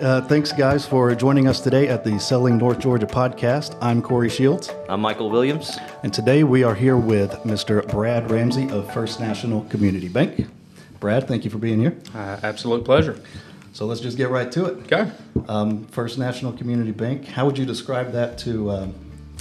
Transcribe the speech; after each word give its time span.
Uh, 0.00 0.22
thanks, 0.22 0.50
guys, 0.50 0.86
for 0.86 1.14
joining 1.14 1.46
us 1.46 1.60
today 1.60 1.86
at 1.88 2.04
the 2.04 2.18
Selling 2.18 2.56
North 2.56 2.78
Georgia 2.78 3.06
podcast. 3.06 3.76
I'm 3.82 4.00
Corey 4.00 4.30
Shields, 4.30 4.72
I'm 4.88 5.00
Michael 5.00 5.28
Williams. 5.28 5.78
and 6.02 6.12
today 6.12 6.42
we 6.42 6.62
are 6.62 6.74
here 6.74 6.96
with 6.96 7.32
Mr. 7.44 7.86
Brad 7.90 8.30
Ramsey 8.30 8.70
of 8.70 8.90
First 8.94 9.20
National 9.20 9.62
Community 9.64 10.08
Bank. 10.08 10.46
Brad, 11.00 11.28
thank 11.28 11.44
you 11.44 11.50
for 11.50 11.58
being 11.58 11.80
here. 11.80 11.98
Uh, 12.14 12.38
absolute 12.42 12.82
pleasure. 12.84 13.20
So 13.74 13.84
let's 13.84 14.00
just 14.00 14.16
get 14.16 14.30
right 14.30 14.50
to 14.52 14.64
it. 14.66 14.90
Okay. 14.90 15.10
Um, 15.48 15.84
First 15.86 16.18
National 16.18 16.52
Community 16.52 16.92
Bank, 16.92 17.26
how 17.26 17.44
would 17.44 17.58
you 17.58 17.66
describe 17.66 18.12
that 18.12 18.38
to 18.38 18.70
um, 18.70 18.94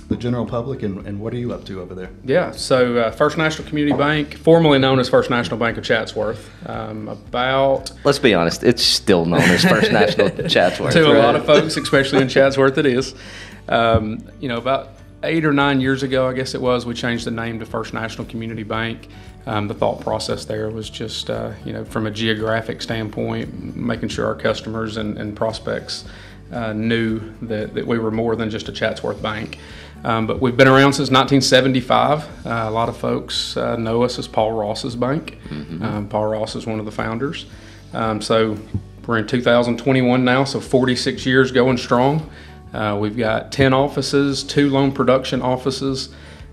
the 0.10 0.18
general 0.18 0.46
public, 0.46 0.82
and, 0.82 1.06
and 1.06 1.20
what 1.20 1.34
are 1.34 1.38
you 1.38 1.54
up 1.54 1.64
to 1.66 1.80
over 1.80 1.94
there? 1.94 2.10
Yeah. 2.26 2.52
So 2.52 2.98
uh, 2.98 3.12
First 3.12 3.38
National 3.38 3.68
Community 3.68 3.96
Bank, 3.96 4.36
formerly 4.38 4.80
known 4.80 5.00
as 5.00 5.08
First 5.08 5.30
National 5.30 5.58
Bank 5.58 5.78
of 5.78 5.84
Chatsworth, 5.84 6.50
um, 6.68 7.08
about 7.08 7.92
Let's 8.04 8.20
be 8.20 8.34
honest, 8.34 8.64
it's 8.64 8.84
still 8.84 9.26
known 9.26 9.42
as 9.42 9.64
First 9.64 9.92
National 9.94 10.30
Chatsworth. 10.50 10.94
to 10.94 11.12
a 11.12 11.14
lot 11.20 11.36
of 11.36 11.46
folks, 11.46 11.78
especially 11.78 12.24
in 12.24 12.28
Chatsworth, 12.28 12.78
it 12.80 12.88
is. 12.88 13.14
Um, 13.68 14.28
you 14.40 14.50
know, 14.50 14.58
about 14.58 14.90
eight 15.22 15.46
or 15.46 15.54
nine 15.54 15.80
years 15.80 16.02
ago, 16.02 16.28
I 16.28 16.34
guess 16.34 16.56
it 16.56 16.62
was, 16.62 16.88
we 16.88 16.96
changed 16.96 17.26
the 17.26 17.32
name 17.32 17.60
to 17.60 17.66
First 17.66 17.94
National 17.94 18.26
Community 18.26 18.64
Bank. 18.64 19.08
Um, 19.46 19.68
the 19.68 19.74
thought 19.74 20.02
process 20.02 20.46
there 20.46 20.70
was 20.70 20.90
just, 20.90 21.30
uh, 21.30 21.54
you 21.66 21.74
know, 21.74 21.86
from 21.86 22.08
a 22.08 22.12
geographic 22.12 22.82
standpoint, 22.82 23.76
making 23.76 24.10
sure 24.10 24.26
our 24.26 24.36
customers 24.36 24.98
and, 24.98 25.18
and 25.18 25.36
prospects 25.36 26.06
uh, 26.52 26.74
knew 26.74 27.20
that, 27.42 27.74
that 27.74 27.86
we 27.86 28.00
were 28.00 28.12
more 28.12 28.36
than 28.36 28.50
just 28.50 28.70
a 28.70 28.72
Chatsworth 28.72 29.22
bank. 29.22 29.58
Um, 30.04 30.28
but 30.28 30.40
we've 30.40 30.56
been 30.56 30.68
around 30.68 30.94
since 30.94 31.12
1975. 31.12 32.24
Uh, 32.46 32.50
a 32.68 32.72
lot 32.72 32.88
of 32.88 32.98
folks 32.98 33.58
uh, 33.58 33.76
know 33.76 34.04
us 34.04 34.18
as 34.18 34.28
Paul 34.28 34.54
Ross's 34.54 34.96
bank. 34.96 35.38
Um, 35.84 36.08
Paul 36.08 36.28
Ross 36.28 36.56
is 36.56 36.66
one 36.66 36.80
of 36.80 36.86
the 36.86 36.92
founders. 36.92 37.46
Um, 37.94 38.22
so 38.22 38.58
we're 39.06 39.18
in 39.18 39.28
2021 39.28 40.24
now, 40.24 40.44
so 40.44 40.60
46 40.60 41.26
years 41.26 41.52
going 41.52 41.78
strong. 41.78 42.30
Uh, 42.74 42.98
we've 43.00 43.18
got 43.18 43.52
10 43.52 43.74
offices, 43.74 44.44
two 44.44 44.70
loan 44.70 44.92
production 44.92 45.42
offices, 45.42 46.10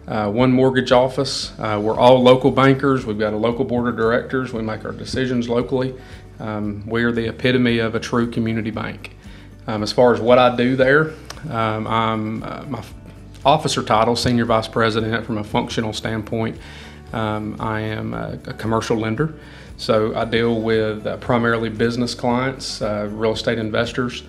uh, 0.09 0.31
one 0.31 0.53
mortgage 0.53 0.93
office. 0.93 1.53
Uh, 1.59 1.79
we're 1.83 1.99
all 1.99 2.23
local 2.23 2.51
bankers. 2.51 3.05
We've 3.05 3.19
got 3.19 3.35
a 3.35 3.37
local 3.37 3.65
board 3.65 3.89
of 3.89 3.97
directors. 3.97 4.53
We 4.53 4.63
make 4.63 4.85
our 4.85 4.93
decisions 4.93 5.49
locally. 5.49 5.95
Um, 6.39 6.85
we're 6.87 7.13
the 7.13 7.29
epitome 7.29 7.79
of 7.79 7.95
a 7.95 8.01
true 8.01 8.31
community 8.31 8.71
bank. 8.71 9.16
Um, 9.67 9.83
as 9.83 9.93
far 9.93 10.15
as 10.15 10.21
what 10.21 10.39
I 10.39 10.55
do 10.55 10.77
there, 10.77 11.13
um, 11.51 11.87
I'm 11.87 12.43
uh, 12.43 12.65
my 12.69 12.85
officer 13.45 13.83
title, 13.83 14.17
senior 14.17 14.45
vice 14.45 14.69
president, 14.69 15.27
from 15.27 15.39
a 15.39 15.45
functional 15.45 15.93
standpoint. 15.93 16.59
Um, 17.13 17.57
I 17.61 17.81
am 17.81 18.15
a, 18.15 18.39
a 18.47 18.53
commercial 18.53 18.97
lender, 18.97 19.35
so 19.77 20.15
I 20.15 20.25
deal 20.25 20.61
with 20.61 21.07
uh, 21.07 21.17
primarily 21.19 21.69
business 21.69 22.15
clients, 22.15 22.83
uh, 22.83 23.09
real 23.11 23.33
estate 23.33 23.59
investors, 23.59 24.23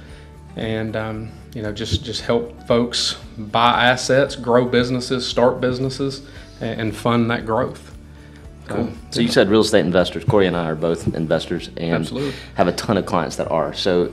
and 0.55 0.95
um, 0.95 1.31
you 1.53 1.61
know 1.61 1.71
just 1.71 2.03
just 2.03 2.21
help 2.21 2.67
folks 2.67 3.17
buy 3.37 3.85
assets, 3.85 4.35
grow 4.35 4.65
businesses, 4.65 5.27
start 5.27 5.61
businesses, 5.61 6.27
and, 6.61 6.81
and 6.81 6.95
fund 6.95 7.29
that 7.31 7.45
growth. 7.45 7.93
Cool. 8.67 8.91
So 9.11 9.21
you 9.21 9.29
said 9.29 9.49
real 9.49 9.61
estate 9.61 9.85
investors. 9.85 10.25
Corey 10.25 10.45
and 10.47 10.55
I 10.55 10.65
are 10.65 10.75
both 10.75 11.15
investors 11.15 11.69
and 11.77 11.95
Absolutely. 11.95 12.33
have 12.55 12.67
a 12.67 12.73
ton 12.73 12.97
of 12.97 13.05
clients 13.05 13.37
that 13.37 13.49
are. 13.49 13.73
So 13.73 14.11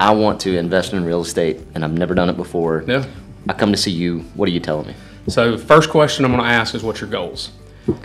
I 0.00 0.12
want 0.12 0.40
to 0.40 0.56
invest 0.56 0.92
in 0.94 1.04
real 1.04 1.20
estate 1.20 1.60
and 1.74 1.84
I've 1.84 1.92
never 1.92 2.14
done 2.14 2.30
it 2.30 2.36
before. 2.36 2.82
Yeah. 2.86 3.04
I 3.48 3.52
come 3.52 3.70
to 3.70 3.76
see 3.76 3.90
you. 3.90 4.20
What 4.34 4.48
are 4.48 4.52
you 4.52 4.60
telling 4.60 4.88
me? 4.88 4.94
So 5.28 5.58
first 5.58 5.90
question 5.90 6.24
I'm 6.24 6.32
going 6.32 6.42
to 6.42 6.48
ask 6.48 6.74
is 6.74 6.82
what's 6.82 7.00
your 7.00 7.10
goals? 7.10 7.52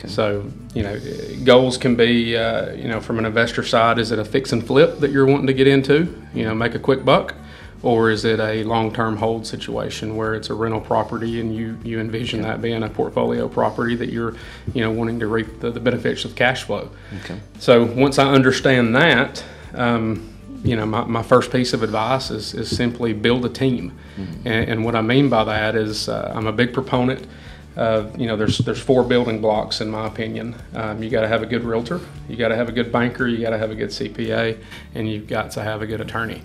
So 0.07 0.51
you 0.73 0.83
know, 0.83 0.99
goals 1.43 1.77
can 1.77 1.95
be 1.95 2.35
uh, 2.35 2.73
you 2.73 2.87
know 2.87 2.99
from 2.99 3.19
an 3.19 3.25
investor 3.25 3.63
side, 3.63 3.99
is 3.99 4.11
it 4.11 4.17
a 4.17 4.25
fix 4.25 4.51
and 4.51 4.65
flip 4.65 4.99
that 4.99 5.11
you're 5.11 5.25
wanting 5.25 5.47
to 5.47 5.53
get 5.53 5.67
into? 5.67 6.21
You 6.33 6.45
know, 6.45 6.55
make 6.55 6.73
a 6.73 6.79
quick 6.79 7.05
buck, 7.05 7.35
or 7.83 8.09
is 8.09 8.25
it 8.25 8.39
a 8.39 8.63
long-term 8.63 9.17
hold 9.17 9.45
situation 9.45 10.15
where 10.15 10.33
it's 10.33 10.49
a 10.49 10.55
rental 10.55 10.81
property 10.81 11.39
and 11.39 11.55
you 11.55 11.77
you 11.83 11.99
envision 11.99 12.41
that 12.41 12.61
being 12.61 12.81
a 12.81 12.89
portfolio 12.89 13.47
property 13.47 13.95
that 13.95 14.09
you're 14.09 14.35
you 14.73 14.81
know 14.81 14.91
wanting 14.91 15.19
to 15.19 15.27
reap 15.27 15.59
the, 15.59 15.69
the 15.69 15.79
benefits 15.79 16.25
of 16.25 16.35
cash 16.35 16.63
flow. 16.63 16.89
Okay. 17.23 17.39
So 17.59 17.85
once 17.85 18.17
I 18.17 18.31
understand 18.31 18.95
that, 18.95 19.43
um, 19.75 20.34
you 20.65 20.75
know, 20.75 20.85
my, 20.85 21.03
my 21.05 21.21
first 21.21 21.51
piece 21.51 21.73
of 21.73 21.83
advice 21.83 22.31
is, 22.31 22.53
is 22.53 22.75
simply 22.75 23.13
build 23.13 23.45
a 23.45 23.49
team. 23.49 23.97
And, 24.45 24.69
and 24.69 24.85
what 24.85 24.95
I 24.95 25.01
mean 25.01 25.29
by 25.29 25.43
that 25.43 25.75
is 25.75 26.09
uh, 26.09 26.33
I'm 26.35 26.47
a 26.47 26.51
big 26.51 26.73
proponent 26.73 27.27
of, 27.75 28.19
you 28.19 28.25
know, 28.25 28.35
there's, 28.35 28.57
there's 28.59 28.81
four 28.81 29.03
building 29.03 29.41
blocks 29.41 29.81
in 29.81 29.89
my 29.89 30.07
opinion. 30.07 30.55
Um, 30.73 31.03
you 31.03 31.09
got 31.09 31.21
to 31.21 31.27
have 31.27 31.43
a 31.43 31.45
good 31.45 31.63
realtor, 31.63 31.99
you 32.27 32.35
got 32.35 32.47
to 32.47 32.55
have 32.55 32.69
a 32.69 32.71
good 32.71 32.91
banker, 32.91 33.27
you 33.27 33.37
got 33.37 33.51
to 33.51 33.57
have 33.57 33.69
a 33.69 33.75
good 33.75 33.89
CPA, 33.89 34.57
and 34.95 35.09
you've 35.09 35.27
got 35.27 35.51
to 35.51 35.61
have 35.61 35.81
a 35.81 35.87
good 35.87 36.01
attorney. 36.01 36.41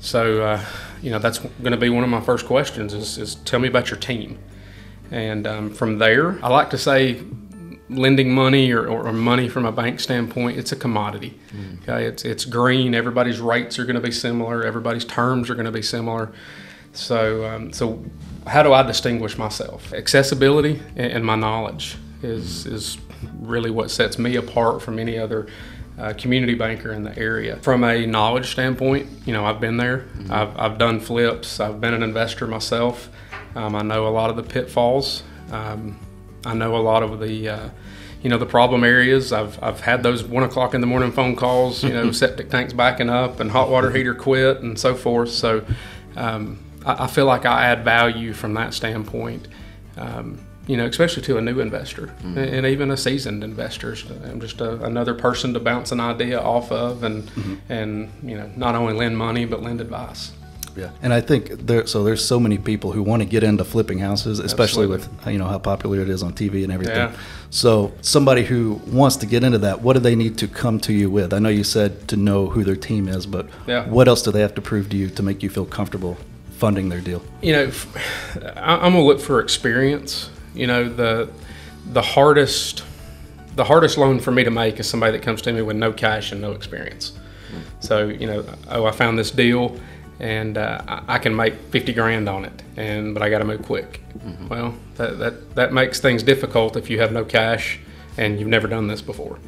So, 0.00 0.42
uh, 0.42 0.64
you 1.00 1.10
know, 1.10 1.20
that's 1.20 1.38
going 1.38 1.72
to 1.72 1.76
be 1.76 1.88
one 1.88 2.02
of 2.02 2.10
my 2.10 2.20
first 2.20 2.46
questions 2.46 2.94
is, 2.94 3.18
is 3.18 3.36
tell 3.36 3.60
me 3.60 3.68
about 3.68 3.90
your 3.90 4.00
team. 4.00 4.38
And 5.12 5.46
um, 5.46 5.70
from 5.70 5.98
there, 5.98 6.44
I 6.44 6.48
like 6.48 6.70
to 6.70 6.78
say 6.78 7.22
lending 7.94 8.34
money 8.34 8.72
or, 8.72 8.86
or, 8.86 9.12
money 9.12 9.48
from 9.48 9.64
a 9.64 9.72
bank 9.72 10.00
standpoint, 10.00 10.58
it's 10.58 10.72
a 10.72 10.76
commodity. 10.76 11.38
Okay, 11.82 12.04
it's 12.06 12.24
it's 12.24 12.44
green. 12.44 12.94
Everybody's 12.94 13.40
rates 13.40 13.78
are 13.78 13.84
going 13.84 13.96
to 13.96 14.02
be 14.02 14.12
similar. 14.12 14.64
Everybody's 14.64 15.04
terms 15.04 15.50
are 15.50 15.54
going 15.54 15.66
to 15.66 15.72
be 15.72 15.82
similar. 15.82 16.32
So 16.92 17.44
um, 17.46 17.72
so 17.72 18.04
how 18.46 18.62
do 18.62 18.72
I 18.72 18.82
distinguish 18.82 19.38
myself? 19.38 19.92
Accessibility 19.92 20.80
and, 20.96 21.12
and 21.12 21.24
my 21.24 21.36
knowledge 21.36 21.96
is 22.22 22.66
is 22.66 22.98
really 23.40 23.70
what 23.70 23.90
sets 23.90 24.18
me 24.18 24.36
apart 24.36 24.82
from 24.82 24.98
any 24.98 25.18
other. 25.18 25.46
Uh, 25.98 26.14
community 26.14 26.54
banker 26.54 26.90
in 26.90 27.04
the 27.04 27.16
area. 27.18 27.56
From 27.56 27.84
a 27.84 28.06
knowledge 28.06 28.50
standpoint, 28.50 29.06
you 29.26 29.34
know, 29.34 29.44
I've 29.44 29.60
been 29.60 29.76
there. 29.76 30.06
I've, 30.30 30.58
I've 30.58 30.78
done 30.78 31.00
flips. 31.00 31.60
I've 31.60 31.82
been 31.82 31.92
an 31.92 32.02
investor 32.02 32.46
myself. 32.46 33.10
Um, 33.54 33.76
I 33.76 33.82
know 33.82 34.06
a 34.06 34.08
lot 34.08 34.30
of 34.30 34.36
the 34.36 34.42
pitfalls. 34.42 35.22
Um, 35.50 35.98
I 36.44 36.54
know 36.54 36.76
a 36.76 36.80
lot 36.80 37.02
of 37.02 37.20
the, 37.20 37.48
uh, 37.48 37.68
you 38.22 38.30
know, 38.30 38.38
the 38.38 38.46
problem 38.46 38.84
areas. 38.84 39.32
I've, 39.32 39.60
I've 39.62 39.80
had 39.80 40.02
those 40.02 40.22
one 40.22 40.44
o'clock 40.44 40.74
in 40.74 40.80
the 40.80 40.86
morning 40.86 41.12
phone 41.12 41.36
calls, 41.36 41.82
you 41.82 41.90
know, 41.90 42.12
septic 42.12 42.50
tanks 42.50 42.72
backing 42.72 43.10
up 43.10 43.40
and 43.40 43.50
hot 43.50 43.68
water 43.68 43.90
heater 43.90 44.14
quit 44.14 44.60
and 44.60 44.78
so 44.78 44.94
forth. 44.94 45.30
So 45.30 45.64
um, 46.16 46.58
I, 46.86 47.04
I 47.04 47.06
feel 47.08 47.26
like 47.26 47.44
I 47.44 47.66
add 47.66 47.84
value 47.84 48.32
from 48.32 48.54
that 48.54 48.74
standpoint, 48.74 49.48
um, 49.96 50.38
you 50.68 50.76
know, 50.76 50.86
especially 50.86 51.22
to 51.24 51.36
a 51.36 51.40
new 51.40 51.58
investor 51.58 52.14
and, 52.22 52.38
and 52.38 52.66
even 52.66 52.92
a 52.92 52.96
seasoned 52.96 53.42
investor. 53.42 53.96
I'm 54.24 54.40
just 54.40 54.60
a, 54.60 54.82
another 54.84 55.14
person 55.14 55.52
to 55.54 55.60
bounce 55.60 55.90
an 55.90 55.98
idea 55.98 56.40
off 56.40 56.70
of 56.70 57.02
and, 57.02 57.28
and, 57.68 58.10
you 58.22 58.36
know, 58.36 58.48
not 58.56 58.76
only 58.76 58.94
lend 58.94 59.18
money, 59.18 59.44
but 59.46 59.62
lend 59.62 59.80
advice. 59.80 60.32
Yeah, 60.76 60.90
and 61.02 61.12
I 61.12 61.20
think 61.20 61.48
there. 61.66 61.86
So 61.86 62.02
there's 62.02 62.24
so 62.24 62.40
many 62.40 62.58
people 62.58 62.92
who 62.92 63.02
want 63.02 63.20
to 63.22 63.26
get 63.26 63.42
into 63.42 63.64
flipping 63.64 63.98
houses, 63.98 64.38
especially 64.38 64.86
with 64.86 65.08
you 65.26 65.38
know 65.38 65.46
how 65.46 65.58
popular 65.58 66.00
it 66.00 66.08
is 66.08 66.22
on 66.22 66.32
TV 66.32 66.64
and 66.64 66.72
everything. 66.72 66.96
Yeah. 66.96 67.16
So 67.50 67.92
somebody 68.00 68.44
who 68.44 68.80
wants 68.86 69.16
to 69.16 69.26
get 69.26 69.44
into 69.44 69.58
that, 69.58 69.82
what 69.82 69.92
do 69.92 70.00
they 70.00 70.14
need 70.16 70.38
to 70.38 70.48
come 70.48 70.80
to 70.80 70.92
you 70.92 71.10
with? 71.10 71.34
I 71.34 71.38
know 71.38 71.50
you 71.50 71.64
said 71.64 72.08
to 72.08 72.16
know 72.16 72.46
who 72.46 72.64
their 72.64 72.76
team 72.76 73.08
is, 73.08 73.26
but 73.26 73.46
Yeah. 73.66 73.86
what 73.88 74.08
else 74.08 74.22
do 74.22 74.30
they 74.30 74.40
have 74.40 74.54
to 74.54 74.62
prove 74.62 74.88
to 74.90 74.96
you 74.96 75.10
to 75.10 75.22
make 75.22 75.42
you 75.42 75.50
feel 75.50 75.66
comfortable 75.66 76.16
funding 76.56 76.88
their 76.88 77.00
deal? 77.00 77.22
you 77.42 77.52
know, 77.52 77.70
I'm 78.56 78.92
gonna 78.92 79.02
look 79.02 79.20
for 79.20 79.40
experience. 79.40 80.30
You 80.54 80.66
know, 80.66 80.88
the 80.88 81.28
the 81.92 82.02
hardest 82.02 82.82
the 83.56 83.64
hardest 83.64 83.98
loan 83.98 84.18
for 84.18 84.30
me 84.32 84.44
to 84.44 84.50
make 84.50 84.80
is 84.80 84.88
somebody 84.88 85.12
that 85.12 85.22
comes 85.22 85.42
to 85.42 85.52
me 85.52 85.60
with 85.60 85.76
no 85.76 85.92
cash 85.92 86.32
and 86.32 86.40
no 86.40 86.52
experience. 86.52 87.12
Mm. 87.12 87.84
So 87.84 88.08
you 88.08 88.26
know, 88.26 88.44
oh, 88.70 88.86
I 88.86 88.92
found 88.92 89.18
this 89.18 89.30
deal, 89.30 89.78
and 90.22 90.56
uh, 90.56 91.02
I 91.08 91.18
can 91.18 91.34
make 91.36 91.54
fifty 91.70 91.92
grand 91.92 92.28
on 92.28 92.44
it, 92.44 92.62
and 92.76 93.12
but 93.12 93.22
I 93.22 93.28
got 93.28 93.38
to 93.40 93.44
move 93.44 93.62
quick. 93.62 94.00
Well, 94.48 94.74
that, 94.96 95.18
that 95.18 95.54
that 95.56 95.72
makes 95.72 96.00
things 96.00 96.22
difficult 96.22 96.76
if 96.76 96.88
you 96.88 97.00
have 97.00 97.12
no 97.12 97.24
cash 97.24 97.80
and 98.16 98.38
you've 98.38 98.48
never 98.48 98.68
done 98.68 98.86
this 98.86 99.02
before. 99.02 99.38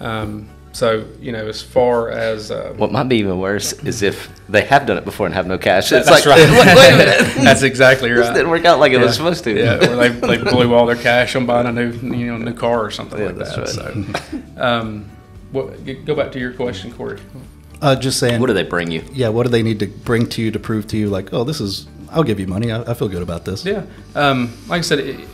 Um, 0.00 0.48
so 0.72 1.06
you 1.20 1.30
know, 1.30 1.46
as 1.46 1.62
far 1.62 2.10
as 2.10 2.50
uh, 2.50 2.74
What 2.76 2.90
might 2.90 3.04
be 3.04 3.16
even 3.16 3.38
worse 3.38 3.72
is 3.84 4.02
if 4.02 4.28
they 4.48 4.62
have 4.62 4.86
done 4.86 4.96
it 4.98 5.04
before 5.04 5.26
and 5.26 5.34
have 5.34 5.46
no 5.46 5.58
cash. 5.58 5.92
It's 5.92 6.08
that's 6.08 6.26
like, 6.26 6.38
right. 6.38 6.50
wait, 6.76 6.94
a 6.94 6.96
minute. 6.96 7.34
that's 7.44 7.62
exactly 7.62 8.10
right. 8.10 8.18
This 8.18 8.30
didn't 8.30 8.50
work 8.50 8.64
out 8.64 8.80
like 8.80 8.92
it 8.92 8.98
was 8.98 9.14
supposed 9.14 9.44
to. 9.44 9.56
Yeah, 9.56 9.74
or 9.76 9.96
they, 9.96 10.08
they 10.08 10.38
blew 10.38 10.74
all 10.74 10.86
their 10.86 10.96
cash 10.96 11.36
on 11.36 11.46
buying 11.46 11.66
a 11.66 11.72
new 11.72 11.92
you 12.16 12.26
know 12.26 12.38
new 12.38 12.54
car 12.54 12.84
or 12.84 12.90
something 12.90 13.18
Yeah, 13.18 13.26
like 13.26 13.36
that's 13.36 13.76
that. 13.76 13.94
right. 13.94 14.22
So, 14.56 14.62
um, 14.62 15.10
what, 15.52 15.84
go 16.04 16.14
back 16.16 16.32
to 16.32 16.40
your 16.40 16.52
question, 16.52 16.92
Corey. 16.92 17.20
Uh, 17.84 17.94
just 17.94 18.18
saying. 18.18 18.40
What 18.40 18.46
do 18.46 18.54
they 18.54 18.62
bring 18.62 18.90
you? 18.90 19.04
yeah, 19.12 19.28
what 19.28 19.42
do 19.42 19.50
they 19.50 19.62
need 19.62 19.78
to 19.80 19.86
bring 19.86 20.26
to 20.30 20.40
you 20.40 20.50
to 20.50 20.58
prove 20.58 20.86
to 20.88 20.96
you, 20.96 21.10
like, 21.10 21.34
oh, 21.34 21.44
this 21.44 21.60
is, 21.60 21.86
I'll 22.10 22.22
give 22.22 22.40
you 22.40 22.46
money. 22.46 22.72
I, 22.72 22.80
I 22.80 22.94
feel 22.94 23.08
good 23.08 23.22
about 23.22 23.44
this. 23.44 23.62
Yeah, 23.62 23.84
um, 24.14 24.56
like 24.68 24.78
I 24.78 24.80
said, 24.80 25.00
it, 25.00 25.28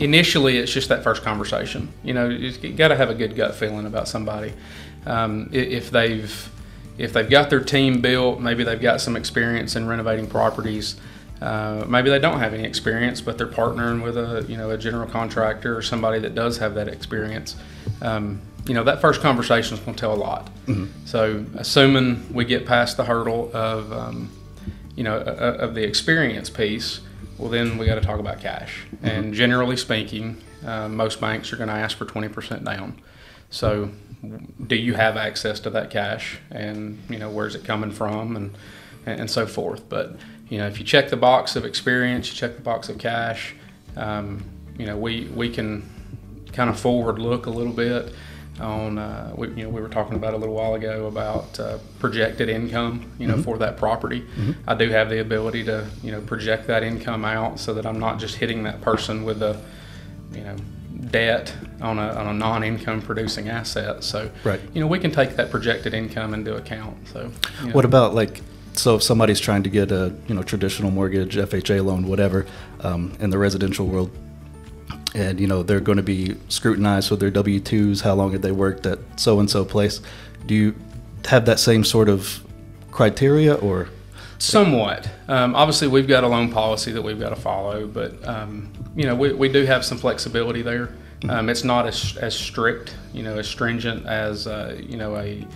initially 0.00 0.58
it's 0.58 0.72
just 0.72 0.88
that 0.88 1.04
first 1.04 1.22
conversation. 1.22 1.88
You 2.02 2.14
know, 2.14 2.28
you 2.28 2.72
got 2.72 2.88
to 2.88 2.96
have 2.96 3.08
a 3.08 3.14
good 3.14 3.36
gut 3.36 3.54
feeling 3.54 3.86
about 3.86 4.08
somebody. 4.08 4.52
Um, 5.06 5.48
if 5.52 5.92
they've 5.92 6.50
if 6.98 7.12
they've 7.12 7.30
got 7.30 7.50
their 7.50 7.62
team 7.62 8.00
built, 8.00 8.40
maybe 8.40 8.64
they've 8.64 8.80
got 8.80 9.00
some 9.00 9.14
experience 9.14 9.76
in 9.76 9.86
renovating 9.86 10.26
properties. 10.26 10.96
Uh, 11.40 11.84
maybe 11.86 12.10
they 12.10 12.18
don't 12.18 12.40
have 12.40 12.52
any 12.52 12.64
experience, 12.64 13.20
but 13.20 13.38
they're 13.38 13.46
partnering 13.46 14.02
with 14.02 14.16
a 14.16 14.44
you 14.48 14.56
know 14.56 14.70
a 14.70 14.78
general 14.78 15.08
contractor 15.08 15.76
or 15.76 15.82
somebody 15.82 16.18
that 16.18 16.34
does 16.34 16.58
have 16.58 16.74
that 16.74 16.88
experience. 16.88 17.54
Um, 18.02 18.40
you 18.66 18.74
know 18.74 18.84
that 18.84 19.00
first 19.00 19.20
conversation 19.20 19.74
is 19.74 19.80
going 19.80 19.94
to 19.94 20.00
tell 20.00 20.14
a 20.14 20.16
lot. 20.16 20.50
So 21.04 21.44
assuming 21.56 22.32
we 22.32 22.44
get 22.44 22.66
past 22.66 22.96
the 22.96 23.04
hurdle 23.04 23.50
of 23.54 23.92
um, 23.92 24.30
you 24.94 25.04
know 25.04 25.16
uh, 25.16 25.56
of 25.60 25.74
the 25.74 25.84
experience 25.84 26.50
piece, 26.50 27.00
well 27.38 27.48
then 27.48 27.78
we 27.78 27.86
got 27.86 27.94
to 27.96 28.00
talk 28.00 28.18
about 28.20 28.40
cash. 28.40 28.86
And 29.02 29.32
generally 29.34 29.76
speaking, 29.76 30.42
uh, 30.64 30.88
most 30.88 31.20
banks 31.20 31.52
are 31.52 31.56
going 31.56 31.68
to 31.68 31.74
ask 31.74 31.96
for 31.96 32.04
twenty 32.04 32.28
percent 32.28 32.64
down. 32.64 33.00
So 33.50 33.90
do 34.66 34.76
you 34.76 34.94
have 34.94 35.16
access 35.16 35.60
to 35.60 35.70
that 35.70 35.90
cash 35.90 36.38
and 36.50 36.98
you 37.08 37.18
know 37.18 37.30
where's 37.30 37.54
it 37.54 37.64
coming 37.64 37.90
from 37.90 38.36
and 38.36 38.56
and 39.04 39.30
so 39.30 39.46
forth 39.46 39.88
but 39.88 40.16
you 40.48 40.58
know 40.58 40.66
if 40.66 40.78
you 40.78 40.84
check 40.84 41.10
the 41.10 41.16
box 41.16 41.54
of 41.56 41.64
experience 41.64 42.28
you 42.28 42.34
check 42.34 42.56
the 42.56 42.62
box 42.62 42.88
of 42.88 42.98
cash 42.98 43.54
um, 43.96 44.42
you 44.78 44.86
know 44.86 44.96
we 44.96 45.26
we 45.34 45.48
can 45.48 45.88
kind 46.52 46.70
of 46.70 46.78
forward 46.78 47.18
look 47.18 47.46
a 47.46 47.50
little 47.50 47.72
bit 47.72 48.12
on 48.60 48.98
uh, 48.98 49.32
we, 49.36 49.48
you 49.48 49.64
know 49.64 49.68
we 49.68 49.80
were 49.80 49.88
talking 49.88 50.14
about 50.16 50.34
a 50.34 50.36
little 50.36 50.54
while 50.54 50.74
ago 50.74 51.06
about 51.06 51.58
uh, 51.60 51.78
projected 51.98 52.48
income 52.48 53.10
you 53.18 53.26
know 53.26 53.40
for 53.42 53.58
that 53.58 53.76
property. 53.76 54.24
I 54.66 54.74
do 54.74 54.88
have 54.90 55.10
the 55.10 55.20
ability 55.20 55.64
to 55.64 55.86
you 56.02 56.12
know 56.12 56.20
project 56.20 56.66
that 56.68 56.82
income 56.82 57.24
out 57.24 57.58
so 57.60 57.74
that 57.74 57.86
I'm 57.86 57.98
not 57.98 58.18
just 58.18 58.36
hitting 58.36 58.62
that 58.64 58.80
person 58.80 59.24
with 59.24 59.42
a 59.42 59.60
you 60.32 60.42
know 60.42 60.56
debt 61.10 61.54
on 61.82 61.98
a, 61.98 62.08
on 62.14 62.26
a 62.26 62.32
non-income 62.32 63.02
producing 63.02 63.48
asset. 63.48 64.02
So 64.02 64.30
Right. 64.44 64.60
you 64.74 64.80
know 64.80 64.86
we 64.86 64.98
can 64.98 65.10
take 65.10 65.36
that 65.36 65.50
projected 65.50 65.92
income 65.94 66.32
into 66.34 66.56
account 66.56 66.96
so 67.08 67.30
you 67.60 67.68
know, 67.68 67.74
What 67.74 67.84
about 67.84 68.14
like, 68.14 68.40
so 68.72 68.96
if 68.96 69.02
somebody's 69.02 69.40
trying 69.40 69.62
to 69.64 69.70
get 69.70 69.90
a 69.92 70.14
you 70.26 70.34
know 70.34 70.42
traditional 70.42 70.90
mortgage, 70.90 71.36
FHA 71.36 71.84
loan, 71.84 72.06
whatever, 72.06 72.46
um, 72.80 73.12
in 73.20 73.30
the 73.30 73.38
residential 73.38 73.86
world, 73.86 74.10
and 75.16 75.40
you 75.40 75.46
know 75.46 75.62
they're 75.62 75.80
going 75.80 75.96
to 75.96 76.02
be 76.02 76.36
scrutinized 76.48 77.10
with 77.10 77.20
their 77.20 77.30
W 77.30 77.58
twos, 77.58 78.02
how 78.02 78.14
long 78.14 78.32
had 78.32 78.42
they 78.42 78.52
worked 78.52 78.86
at 78.86 78.98
so 79.18 79.40
and 79.40 79.50
so 79.50 79.64
place? 79.64 80.00
Do 80.46 80.54
you 80.54 80.74
have 81.24 81.46
that 81.46 81.58
same 81.58 81.82
sort 81.82 82.08
of 82.08 82.44
criteria, 82.92 83.54
or 83.54 83.88
Somewhat. 84.38 85.08
Um, 85.28 85.54
obviously, 85.54 85.88
we've 85.88 86.06
got 86.06 86.22
a 86.22 86.28
loan 86.28 86.52
policy 86.52 86.92
that 86.92 87.00
we've 87.00 87.18
got 87.18 87.30
to 87.30 87.36
follow, 87.36 87.86
but 87.86 88.26
um, 88.28 88.70
you 88.94 89.06
know, 89.06 89.14
we, 89.14 89.32
we 89.32 89.48
do 89.48 89.64
have 89.64 89.82
some 89.82 89.96
flexibility 89.96 90.60
there. 90.60 90.94
Um, 91.30 91.48
it's 91.48 91.64
not 91.64 91.86
as, 91.86 92.16
as 92.18 92.34
strict, 92.34 92.94
you 93.14 93.22
know, 93.22 93.38
as 93.38 93.48
stringent 93.48 94.04
as 94.04 94.46
uh, 94.46 94.78
you 94.78 94.98
know 94.98 95.16
a 95.16 95.46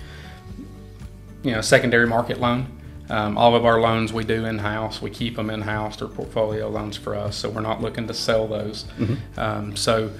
you 1.43 1.53
know 1.53 1.61
secondary 1.61 2.07
market 2.07 2.41
loan. 2.41 2.67
Um, 3.11 3.37
all 3.37 3.55
of 3.57 3.65
our 3.67 3.81
loans 3.81 4.13
we 4.13 4.25
do 4.25 4.45
in 4.45 4.59
house. 4.59 5.03
We 5.03 5.11
keep 5.11 5.37
them 5.37 5.51
in 5.51 5.61
house. 5.63 5.97
They're 5.97 6.09
portfolio 6.09 6.69
loans 6.69 6.97
for 6.97 7.15
us, 7.15 7.37
so 7.37 7.51
we're 7.51 7.61
not 7.61 7.83
looking 7.83 8.07
to 8.07 8.15
sell 8.15 8.47
those. 8.47 8.85
Um, 9.37 9.77
so 9.77 10.11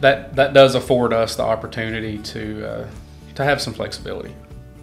that 0.00 0.34
that 0.36 0.52
does 0.52 0.74
afford 0.74 1.12
us 1.12 1.36
the 1.36 1.44
opportunity 1.44 2.18
to 2.18 2.68
uh, 2.68 2.90
to 3.36 3.44
have 3.44 3.62
some 3.62 3.72
flexibility 3.72 4.34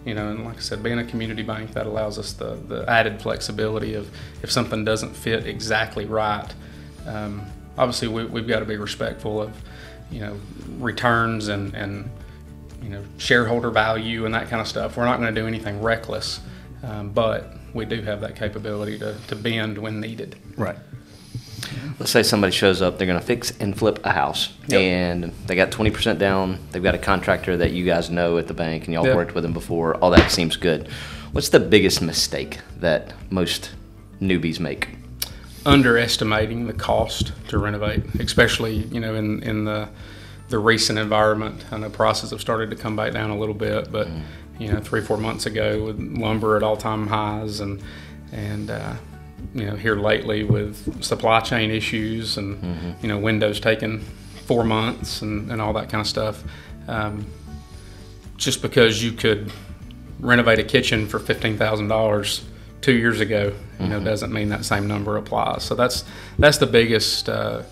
you 0.08 0.14
know, 0.14 0.30
and 0.30 0.46
like 0.46 0.56
I 0.56 0.60
said, 0.62 0.82
being 0.82 1.00
a 1.00 1.04
community 1.04 1.44
bank, 1.44 1.74
that 1.74 1.86
allows 1.86 2.18
us 2.18 2.32
the, 2.32 2.58
the 2.70 2.90
added 2.90 3.22
flexibility 3.22 3.94
of 3.94 4.10
if 4.42 4.50
something 4.50 4.86
doesn't 4.86 5.14
fit 5.14 5.46
exactly 5.46 6.06
right. 6.06 6.48
Um, 7.06 7.46
obviously, 7.78 8.08
we, 8.08 8.24
we've 8.24 8.48
got 8.48 8.60
to 8.60 8.66
be 8.66 8.78
respectful 8.78 9.42
of, 9.42 9.54
you 10.10 10.22
know, 10.22 10.40
returns 10.78 11.50
and, 11.50 11.74
and, 11.74 12.10
you 12.82 12.88
know, 12.88 13.04
shareholder 13.18 13.70
value 13.70 14.26
and 14.26 14.34
that 14.34 14.48
kind 14.48 14.62
of 14.62 14.68
stuff. 14.70 14.96
We're 14.96 15.04
not 15.04 15.20
going 15.20 15.36
to 15.36 15.42
do 15.42 15.46
anything 15.46 15.82
reckless, 15.82 16.40
um, 16.84 17.10
but 17.10 17.57
we 17.78 17.86
do 17.86 18.02
have 18.02 18.20
that 18.22 18.36
capability 18.36 19.00
to, 19.00 19.16
to 19.28 19.36
bend 19.36 19.78
when 19.78 20.02
needed. 20.02 20.36
right? 20.58 20.76
Let's 22.00 22.12
say 22.12 22.22
somebody 22.24 22.52
shows 22.52 22.82
up, 22.82 22.98
they're 22.98 23.08
gonna 23.08 23.22
fix 23.22 23.52
and 23.60 23.76
flip 23.78 24.00
a 24.06 24.12
house, 24.12 24.54
Yep. 24.68 24.80
and 24.82 25.24
they 25.48 25.56
got 25.56 25.72
twenty 25.72 25.90
percent 25.90 26.20
down. 26.20 26.60
They've 26.72 26.84
got 26.84 26.94
a 26.96 27.00
contractor 27.00 27.58
that 27.58 27.72
you 27.72 27.86
guys 27.86 28.10
know 28.10 28.38
at 28.38 28.48
the 28.48 28.54
bank, 28.54 28.86
and 28.86 28.94
y'all 28.94 29.06
Yep. 29.06 29.16
worked 29.16 29.36
with 29.36 29.44
them 29.44 29.54
before. 29.54 29.96
All 29.96 30.12
that 30.12 30.30
seems 30.32 30.56
good. 30.58 30.88
What's 31.32 31.50
the 31.50 31.60
biggest 31.60 32.02
mistake 32.02 32.60
that 32.80 33.14
most 33.32 33.72
newbies 34.22 34.60
make? 34.60 34.90
underestimating 35.66 36.66
the 36.66 36.74
cost 36.74 37.34
to 37.50 37.58
renovate, 37.58 38.02
especially 38.22 38.76
you 38.92 39.00
know 39.02 39.14
in 39.16 39.44
in 39.44 39.66
the 39.66 39.90
the 40.50 40.58
recent 40.58 40.98
environment. 40.98 41.66
I 41.72 41.78
know 41.78 41.90
prices 41.90 42.30
have 42.32 42.40
started 42.40 42.70
to 42.70 42.76
come 42.78 42.96
back 42.96 43.12
down 43.12 43.32
a 43.32 43.38
little 43.38 43.54
bit, 43.56 43.92
but 43.92 44.08
mm. 44.08 44.22
You 44.60 44.72
know 44.72 44.80
three 44.80 45.02
four 45.02 45.18
months 45.18 45.46
ago 45.46 45.84
with 45.84 46.00
lumber 46.00 46.58
at 46.58 46.64
all 46.64 46.78
time 46.78 47.08
highs 47.08 47.60
and 47.60 47.82
and 48.32 48.70
uh, 48.70 48.94
you 49.54 49.66
know 49.66 49.76
here 49.76 49.96
lately 49.96 50.44
with 50.44 51.04
supply 51.04 51.40
chain 51.40 51.72
issues 51.72 52.38
and 52.38 52.62
you 53.02 53.08
know 53.08 53.18
windows 53.18 53.60
taking 53.60 54.00
four 54.46 54.64
months 54.64 55.22
and, 55.22 55.52
and 55.52 55.62
all 55.62 55.74
that 55.74 55.90
kind 55.90 56.02
of 56.02 56.08
stuff. 56.08 56.44
Um, 56.88 57.26
just 58.38 58.62
because 58.62 59.04
you 59.04 59.12
could 59.12 59.52
renovate 60.20 60.60
a 60.60 60.64
kitchen 60.64 61.08
for 61.08 61.20
fifteen 61.20 61.58
thousand 61.58 61.90
dollars 61.90 62.46
two 62.82 62.94
years 62.94 63.20
ago, 63.20 63.54
you 63.80 63.88
know, 63.88 64.00
doesn't 64.04 64.32
mean 64.32 64.50
that 64.50 64.64
same 64.64 64.88
number 64.88 65.18
applies. 65.18 65.64
So 65.64 65.76
that's 65.76 66.04
that's 66.40 66.58
the 66.58 66.68
biggest 66.68 67.28
uh, 67.28 67.64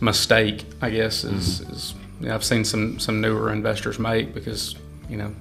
mistake, 0.00 0.64
I 0.82 0.90
guess, 0.90 1.24
is, 1.24 1.60
is 1.60 1.94
you 2.20 2.28
know, 2.28 2.34
I've 2.34 2.44
seen 2.44 2.64
some 2.64 2.98
some 2.98 3.20
newer 3.20 3.52
investors 3.52 3.98
make 3.98 4.34
because 4.34 4.76
you 5.08 5.16
know. 5.16 5.34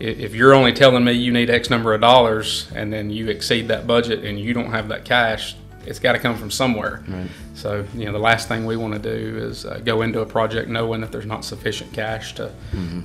If 0.00 0.34
you're 0.34 0.54
only 0.54 0.72
telling 0.72 1.04
me 1.04 1.12
you 1.12 1.32
need 1.32 1.50
X 1.50 1.70
number 1.70 1.94
of 1.94 2.00
dollars 2.00 2.68
and 2.74 2.92
then 2.92 3.10
you 3.10 3.28
exceed 3.28 3.68
that 3.68 3.86
budget 3.86 4.24
and 4.24 4.38
you 4.38 4.52
don't 4.52 4.70
have 4.70 4.88
that 4.88 5.04
cash, 5.04 5.54
it's 5.86 5.98
got 5.98 6.12
to 6.12 6.18
come 6.18 6.36
from 6.36 6.50
somewhere. 6.50 7.02
So, 7.54 7.84
you 7.94 8.06
know, 8.06 8.12
the 8.12 8.18
last 8.18 8.48
thing 8.48 8.66
we 8.66 8.76
want 8.76 8.94
to 8.94 8.98
do 8.98 9.36
is 9.38 9.64
uh, 9.64 9.80
go 9.84 10.02
into 10.02 10.20
a 10.20 10.26
project 10.26 10.68
knowing 10.68 11.00
that 11.02 11.12
there's 11.12 11.26
not 11.26 11.44
sufficient 11.44 11.92
cash 11.92 12.34
to 12.34 12.50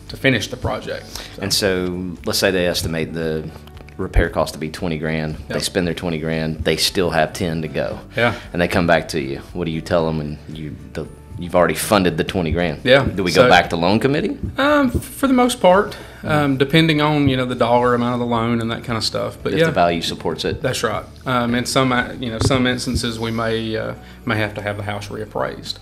to 0.07 0.17
finish 0.17 0.47
the 0.47 0.57
project. 0.57 1.05
So- 1.07 1.41
And 1.43 1.53
so, 1.53 2.15
let's 2.25 2.39
say 2.39 2.49
they 2.51 2.65
estimate 2.67 3.13
the 3.13 3.49
repair 3.97 4.29
cost 4.29 4.53
to 4.53 4.59
be 4.59 4.69
twenty 4.71 4.97
grand. 4.97 5.35
They 5.49 5.59
spend 5.59 5.85
their 5.85 5.93
twenty 5.93 6.17
grand. 6.19 6.63
They 6.63 6.77
still 6.77 7.09
have 7.11 7.33
ten 7.33 7.61
to 7.61 7.67
go. 7.67 7.99
Yeah. 8.17 8.33
And 8.53 8.61
they 8.61 8.67
come 8.67 8.87
back 8.87 9.09
to 9.09 9.19
you. 9.21 9.39
What 9.53 9.65
do 9.65 9.71
you 9.71 9.81
tell 9.81 10.07
them 10.07 10.17
when 10.17 10.39
you 10.47 10.75
the, 10.93 11.05
you've 11.39 11.55
already 11.55 11.73
funded 11.75 12.17
the 12.17 12.23
twenty 12.23 12.51
grand? 12.51 12.81
Yeah, 12.83 13.03
Do 13.05 13.23
we 13.23 13.31
go 13.31 13.43
so- 13.43 13.49
back 13.49 13.69
to 13.71 13.75
loan 13.75 13.99
committee? 13.99 14.37
Um, 14.57 14.91
for 14.91 15.27
the 15.27 15.33
most 15.33 15.59
part, 15.61 15.97
um, 16.23 16.57
depending 16.57 17.01
on 17.01 17.29
you 17.29 17.37
know 17.37 17.45
the 17.45 17.55
dollar 17.55 17.95
amount 17.95 18.13
of 18.13 18.19
the 18.19 18.25
loan 18.25 18.61
and 18.61 18.69
that 18.71 18.83
kind 18.83 18.97
of 18.97 19.03
stuff. 19.03 19.37
But 19.41 19.53
If 19.53 19.59
yeah, 19.59 19.65
the 19.67 19.71
value 19.71 20.01
supports 20.01 20.45
it. 20.45 20.61
that's 20.61 20.83
right. 20.83 21.05
Um, 21.25 21.55
in 21.55 21.65
some 21.65 21.91
uh, 21.91 22.11
you 22.19 22.29
know 22.29 22.39
some 22.39 22.67
instances, 22.67 23.19
we 23.19 23.31
may 23.31 23.75
uh, 23.77 23.95
may 24.25 24.37
have 24.37 24.53
to 24.55 24.61
have 24.61 24.77
the 24.77 24.83
house 24.83 25.07
reappraised 25.07 25.81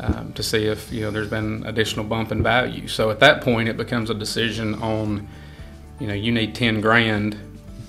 um, 0.00 0.32
to 0.34 0.42
see 0.42 0.66
if 0.66 0.92
you 0.92 1.02
know 1.02 1.10
there's 1.10 1.30
been 1.30 1.64
additional 1.66 2.04
bump 2.04 2.32
in 2.32 2.42
value. 2.42 2.88
So 2.88 3.10
at 3.10 3.20
that 3.20 3.42
point, 3.42 3.68
it 3.68 3.76
becomes 3.76 4.10
a 4.10 4.14
decision 4.14 4.74
on 4.82 5.28
you 6.00 6.06
know 6.08 6.14
you 6.14 6.32
need 6.32 6.54
ten 6.54 6.80
grand, 6.80 7.36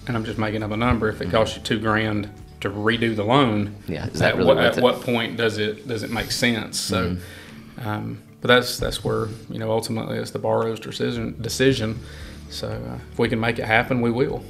and 0.08 0.16
I'm 0.16 0.24
just 0.24 0.38
making 0.38 0.64
up 0.64 0.72
a 0.72 0.78
number. 0.78 1.10
If 1.10 1.22
it 1.22 1.32
costs 1.32 1.58
you 1.58 1.64
two 1.64 1.80
grand 1.80 2.30
to 2.62 2.70
redo 2.70 3.16
the 3.16 3.24
loan, 3.24 3.76
Yeah, 3.88 4.08
is 4.08 4.20
that 4.20 4.30
at 4.30 4.36
really 4.38 4.48
what, 4.48 4.58
worth 4.58 4.66
at 4.74 4.78
it? 4.78 4.84
what 4.84 5.02
point 5.02 5.38
does 5.38 5.58
it 5.58 5.88
does 5.88 6.04
it 6.04 6.12
make 6.12 6.32
sense? 6.32 6.80
So. 6.80 7.18
Um, 7.80 8.24
but 8.42 8.48
that's 8.50 8.78
that's 8.78 9.04
where 9.04 9.28
you 9.50 9.60
know 9.60 9.72
ultimately 9.72 10.18
it's 10.18 10.32
the 10.32 10.40
borrower's 10.40 10.80
decision. 10.80 11.36
Decision. 11.42 12.00
So 12.50 12.70
uh, 12.70 13.00
if 13.12 13.20
we 13.20 13.30
can 13.30 13.40
make 13.40 13.60
it 13.60 13.66
happen, 13.66 14.02
we 14.02 14.12
will. 14.12 14.44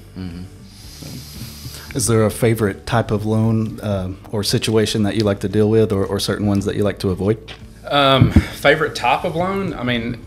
Is 1.95 2.05
there 2.05 2.25
a 2.25 2.29
favorite 2.31 2.85
type 2.85 3.11
of 3.11 3.25
loan 3.25 3.79
um, 3.81 4.19
or 4.31 4.43
situation 4.43 5.03
that 5.03 5.15
you 5.15 5.23
like 5.23 5.39
to 5.39 5.49
deal 5.49 5.69
with, 5.69 5.91
or, 5.91 6.05
or 6.05 6.19
certain 6.19 6.45
ones 6.45 6.65
that 6.65 6.75
you 6.75 6.83
like 6.83 6.99
to 6.99 7.09
avoid? 7.09 7.51
Um, 7.85 8.31
favorite 8.31 8.95
type 8.95 9.23
of 9.23 9.35
loan? 9.35 9.73
I 9.73 9.83
mean, 9.83 10.23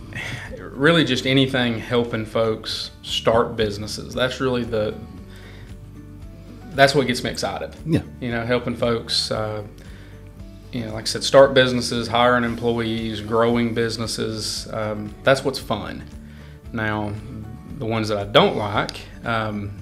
really 0.58 1.04
just 1.04 1.26
anything 1.26 1.78
helping 1.78 2.24
folks 2.24 2.90
start 3.02 3.56
businesses. 3.56 4.14
That's 4.14 4.40
really 4.40 4.64
the. 4.64 4.94
That's 6.70 6.94
what 6.94 7.06
gets 7.06 7.22
me 7.24 7.30
excited. 7.30 7.74
Yeah. 7.84 8.02
You 8.20 8.30
know, 8.30 8.44
helping 8.44 8.76
folks. 8.76 9.30
Uh, 9.30 9.64
you 10.72 10.84
know, 10.86 10.94
like 10.94 11.02
I 11.02 11.06
said, 11.06 11.24
start 11.24 11.52
businesses, 11.52 12.06
hiring 12.06 12.44
employees, 12.44 13.20
growing 13.20 13.74
businesses. 13.74 14.68
Um, 14.72 15.12
that's 15.24 15.44
what's 15.44 15.58
fun. 15.58 16.04
Now, 16.72 17.12
the 17.78 17.86
ones 17.86 18.08
that 18.08 18.18
I 18.18 18.24
don't 18.24 18.56
like, 18.56 19.00
um, 19.24 19.72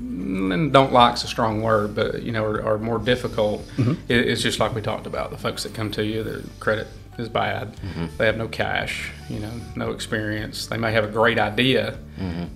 and 0.00 0.72
don't 0.72 0.92
like's 0.92 1.22
a 1.22 1.28
strong 1.28 1.62
word, 1.62 1.94
but 1.94 2.22
you 2.22 2.32
know, 2.32 2.44
are, 2.44 2.62
are 2.74 2.78
more 2.78 2.98
difficult. 2.98 3.64
It, 4.08 4.28
it's 4.28 4.42
just 4.42 4.58
like 4.58 4.74
we 4.74 4.82
talked 4.82 5.06
about 5.06 5.30
the 5.30 5.38
folks 5.38 5.62
that 5.62 5.72
come 5.72 5.90
to 5.92 6.04
you, 6.04 6.24
their 6.24 6.40
credit 6.58 6.88
is 7.16 7.28
bad. 7.28 7.76
They 8.18 8.26
have 8.26 8.36
no 8.36 8.48
cash, 8.48 9.12
you 9.28 9.38
know, 9.38 9.52
no 9.76 9.92
experience. 9.92 10.66
They 10.66 10.78
may 10.78 10.92
have 10.92 11.04
a 11.04 11.08
great 11.12 11.38
idea, 11.38 11.96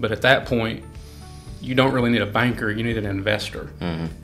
but 0.00 0.10
at 0.10 0.22
that 0.22 0.46
point, 0.46 0.84
you 1.60 1.74
don't 1.74 1.92
really 1.92 2.10
need 2.10 2.22
a 2.22 2.26
banker. 2.26 2.70
You 2.70 2.82
need 2.84 2.98
an 2.98 3.06
investor, 3.06 3.70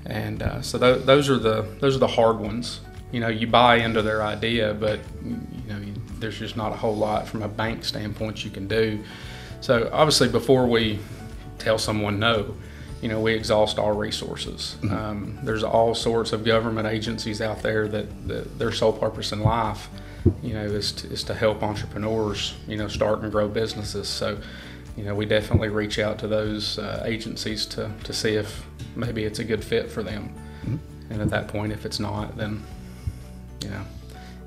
and 0.07 0.43
uh, 0.43 0.62
so 0.62 0.79
th- 0.79 1.05
those 1.05 1.29
are 1.29 1.38
the 1.38 1.62
those 1.81 1.97
are 1.97 2.00
the 2.00 2.07
hard 2.07 2.38
ones. 2.38 2.81
You 3.12 3.21
know, 3.21 3.29
you 3.29 3.47
buy 3.47 3.76
into 3.76 4.03
their 4.03 4.23
idea, 4.23 4.75
but 4.75 4.99
you 5.25 5.38
know, 5.69 5.79
you, 5.79 5.95
there's 6.19 6.38
just 6.38 6.57
not 6.57 6.73
a 6.73 6.76
whole 6.76 6.97
lot 6.97 7.29
from 7.29 7.43
a 7.43 7.49
bank 7.49 7.85
standpoint 7.85 8.45
you 8.45 8.50
can 8.50 8.67
do. 8.67 9.03
So 9.61 9.88
obviously, 9.93 10.29
before 10.29 10.67
we 10.67 10.99
tell 11.59 11.79
someone 11.79 12.19
no, 12.19 12.55
you 13.00 13.09
know, 13.09 13.21
we 13.21 13.35
exhaust 13.35 13.79
all 13.79 13.93
resources. 13.93 14.76
Um, 14.91 15.38
there's 15.43 15.62
all 15.62 15.95
sorts 15.95 16.33
of 16.33 16.45
government 16.45 16.88
agencies 16.88 17.41
out 17.41 17.62
there 17.62 17.87
that, 17.88 18.29
that 18.29 18.59
their 18.59 18.73
sole 18.73 18.93
purpose 18.93 19.31
in 19.33 19.41
life, 19.41 19.88
you 20.43 20.55
know, 20.55 20.64
is 20.64 20.93
to, 20.93 21.09
is 21.12 21.23
to 21.25 21.35
help 21.35 21.62
entrepreneurs, 21.62 22.55
you 22.67 22.76
know, 22.79 22.88
start 22.88 23.21
and 23.21 23.31
grow 23.31 23.47
businesses. 23.47 24.09
So, 24.09 24.38
you 24.96 25.04
know, 25.04 25.14
we 25.14 25.26
definitely 25.26 25.68
reach 25.68 25.98
out 25.98 26.18
to 26.20 26.28
those 26.28 26.78
uh, 26.78 27.02
agencies 27.04 27.66
to, 27.66 27.90
to 28.04 28.12
see 28.12 28.34
if 28.34 28.64
maybe 28.94 29.24
it's 29.24 29.40
a 29.40 29.44
good 29.44 29.64
fit 29.64 29.90
for 29.90 30.02
them. 30.02 30.32
And 31.10 31.20
at 31.20 31.30
that 31.30 31.48
point, 31.48 31.72
if 31.72 31.84
it's 31.84 32.00
not, 32.00 32.36
then, 32.36 32.62
you 33.62 33.70
know, 33.70 33.82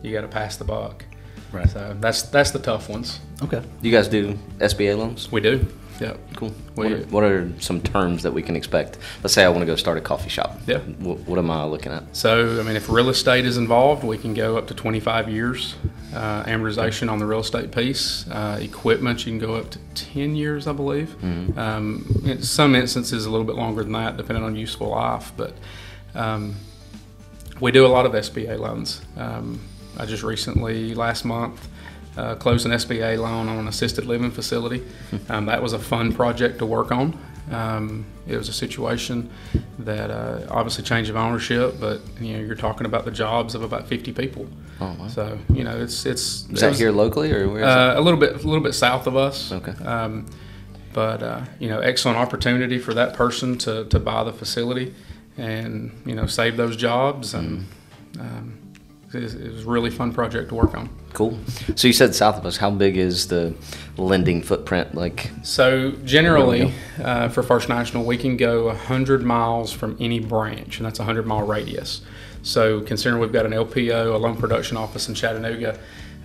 you 0.01 0.11
got 0.11 0.21
to 0.21 0.27
pass 0.27 0.57
the 0.57 0.63
buck. 0.63 1.05
Right. 1.51 1.69
So 1.69 1.95
that's 1.99 2.23
that's 2.23 2.51
the 2.51 2.59
tough 2.59 2.89
ones. 2.89 3.19
Okay. 3.41 3.61
You 3.81 3.91
guys 3.91 4.07
do 4.07 4.37
SBA 4.59 4.97
loans? 4.97 5.31
We 5.31 5.41
do. 5.41 5.65
Yeah. 5.99 6.15
Cool. 6.35 6.49
What 6.75 6.91
are, 6.91 6.97
what 7.05 7.23
are 7.23 7.51
some 7.59 7.81
terms 7.81 8.23
that 8.23 8.31
we 8.31 8.43
can 8.43 8.55
expect? 8.55 8.99
Let's 9.23 9.33
say 9.33 9.43
I 9.43 9.49
want 9.49 9.61
to 9.61 9.65
go 9.65 9.75
start 9.75 9.97
a 9.97 10.01
coffee 10.01 10.29
shop. 10.29 10.59
Yeah. 10.67 10.77
What, 10.77 11.19
what 11.21 11.39
am 11.39 11.49
I 11.49 11.63
looking 11.65 11.91
at? 11.91 12.15
So, 12.15 12.59
I 12.59 12.63
mean, 12.63 12.75
if 12.75 12.89
real 12.89 13.09
estate 13.09 13.45
is 13.45 13.57
involved, 13.57 14.03
we 14.03 14.17
can 14.17 14.35
go 14.35 14.57
up 14.57 14.67
to 14.67 14.75
25 14.75 15.29
years 15.29 15.75
uh, 16.13 16.43
amortization 16.43 17.11
on 17.11 17.19
the 17.19 17.25
real 17.25 17.39
estate 17.39 17.71
piece. 17.71 18.27
Uh, 18.29 18.59
equipment, 18.61 19.25
you 19.25 19.31
can 19.31 19.39
go 19.39 19.55
up 19.55 19.69
to 19.71 19.79
10 19.95 20.35
years, 20.35 20.67
I 20.67 20.73
believe. 20.73 21.15
Um, 21.57 22.21
in 22.25 22.41
some 22.43 22.75
instances, 22.75 23.25
a 23.25 23.31
little 23.31 23.45
bit 23.45 23.55
longer 23.55 23.83
than 23.83 23.93
that, 23.93 24.17
depending 24.17 24.43
on 24.43 24.55
useful 24.55 24.89
life. 24.89 25.31
But 25.35 25.53
um, 26.15 26.55
we 27.59 27.71
do 27.71 27.85
a 27.85 27.87
lot 27.87 28.05
of 28.05 28.11
SBA 28.13 28.59
loans. 28.59 29.01
Um, 29.15 29.59
I 29.97 30.05
just 30.05 30.23
recently, 30.23 30.95
last 30.95 31.25
month, 31.25 31.67
uh, 32.17 32.35
closed 32.35 32.65
an 32.65 32.71
SBA 32.71 33.19
loan 33.19 33.47
on 33.47 33.57
an 33.57 33.67
assisted 33.67 34.05
living 34.05 34.31
facility. 34.31 34.83
Um, 35.29 35.45
that 35.45 35.61
was 35.61 35.73
a 35.73 35.79
fun 35.79 36.13
project 36.13 36.59
to 36.59 36.65
work 36.65 36.91
on. 36.91 37.17
Um, 37.51 38.05
it 38.27 38.35
was 38.35 38.49
a 38.49 38.53
situation 38.53 39.29
that 39.79 40.11
uh, 40.11 40.47
obviously 40.49 40.83
change 40.83 41.09
of 41.09 41.15
ownership, 41.15 41.75
but 41.79 42.01
you 42.19 42.33
know 42.33 42.39
you're 42.43 42.55
talking 42.55 42.85
about 42.85 43.05
the 43.05 43.11
jobs 43.11 43.55
of 43.55 43.63
about 43.63 43.87
50 43.87 44.11
people. 44.13 44.47
Oh, 44.81 44.95
wow. 44.99 45.07
So 45.07 45.37
you 45.53 45.63
know 45.63 45.77
it's 45.77 46.05
it's 46.05 46.45
Is 46.49 46.59
that 46.59 46.75
here 46.75 46.91
locally 46.91 47.31
or 47.31 47.49
where 47.49 47.63
uh, 47.63 47.97
a 47.97 48.01
little 48.01 48.19
bit 48.19 48.43
a 48.43 48.47
little 48.47 48.63
bit 48.63 48.73
south 48.73 49.07
of 49.07 49.15
us. 49.15 49.51
Okay. 49.51 49.71
Um, 49.85 50.25
but 50.97 51.21
uh, 51.21 51.41
you 51.59 51.69
know, 51.69 51.79
excellent 51.79 52.17
opportunity 52.17 52.79
for 52.79 52.91
that 52.95 53.13
person 53.13 53.55
to, 53.59 53.85
to 53.85 53.99
buy 53.99 54.23
the 54.23 54.33
facility 54.33 54.95
and 55.37 55.91
you 56.07 56.15
know 56.15 56.25
save 56.25 56.57
those 56.57 56.75
jobs 56.75 57.35
and 57.35 57.67
um, 58.19 58.57
it, 59.13 59.21
was, 59.21 59.33
it 59.35 59.51
was 59.51 59.65
a 59.65 59.69
really 59.69 59.89
fun 59.89 60.13
project 60.13 60.49
to 60.49 60.55
work 60.55 60.75
on. 60.75 60.89
Cool. 61.13 61.37
So 61.75 61.87
you 61.87 61.93
said 61.93 62.13
south 62.13 62.37
of 62.37 62.45
us. 62.45 62.57
How 62.57 62.69
big 62.69 62.97
is 62.97 63.27
the 63.27 63.55
lending 63.97 64.41
footprint? 64.41 64.93
Like, 64.95 65.31
So 65.43 65.91
generally, 66.03 66.73
uh, 67.01 67.29
for 67.29 67.41
First 67.41 67.69
National, 67.69 68.05
we 68.05 68.17
can 68.17 68.37
go 68.37 68.67
100 68.67 69.23
miles 69.23 69.71
from 69.71 69.97
any 69.99 70.19
branch, 70.19 70.77
and 70.77 70.85
that's 70.85 70.99
a 70.99 71.03
100 71.03 71.25
mile 71.25 71.45
radius. 71.45 72.01
So 72.43 72.81
considering 72.81 73.21
we've 73.21 73.33
got 73.33 73.45
an 73.45 73.51
LPO, 73.51 74.13
a 74.13 74.17
loan 74.17 74.37
production 74.37 74.77
office 74.77 75.09
in 75.09 75.15
Chattanooga, 75.15 75.79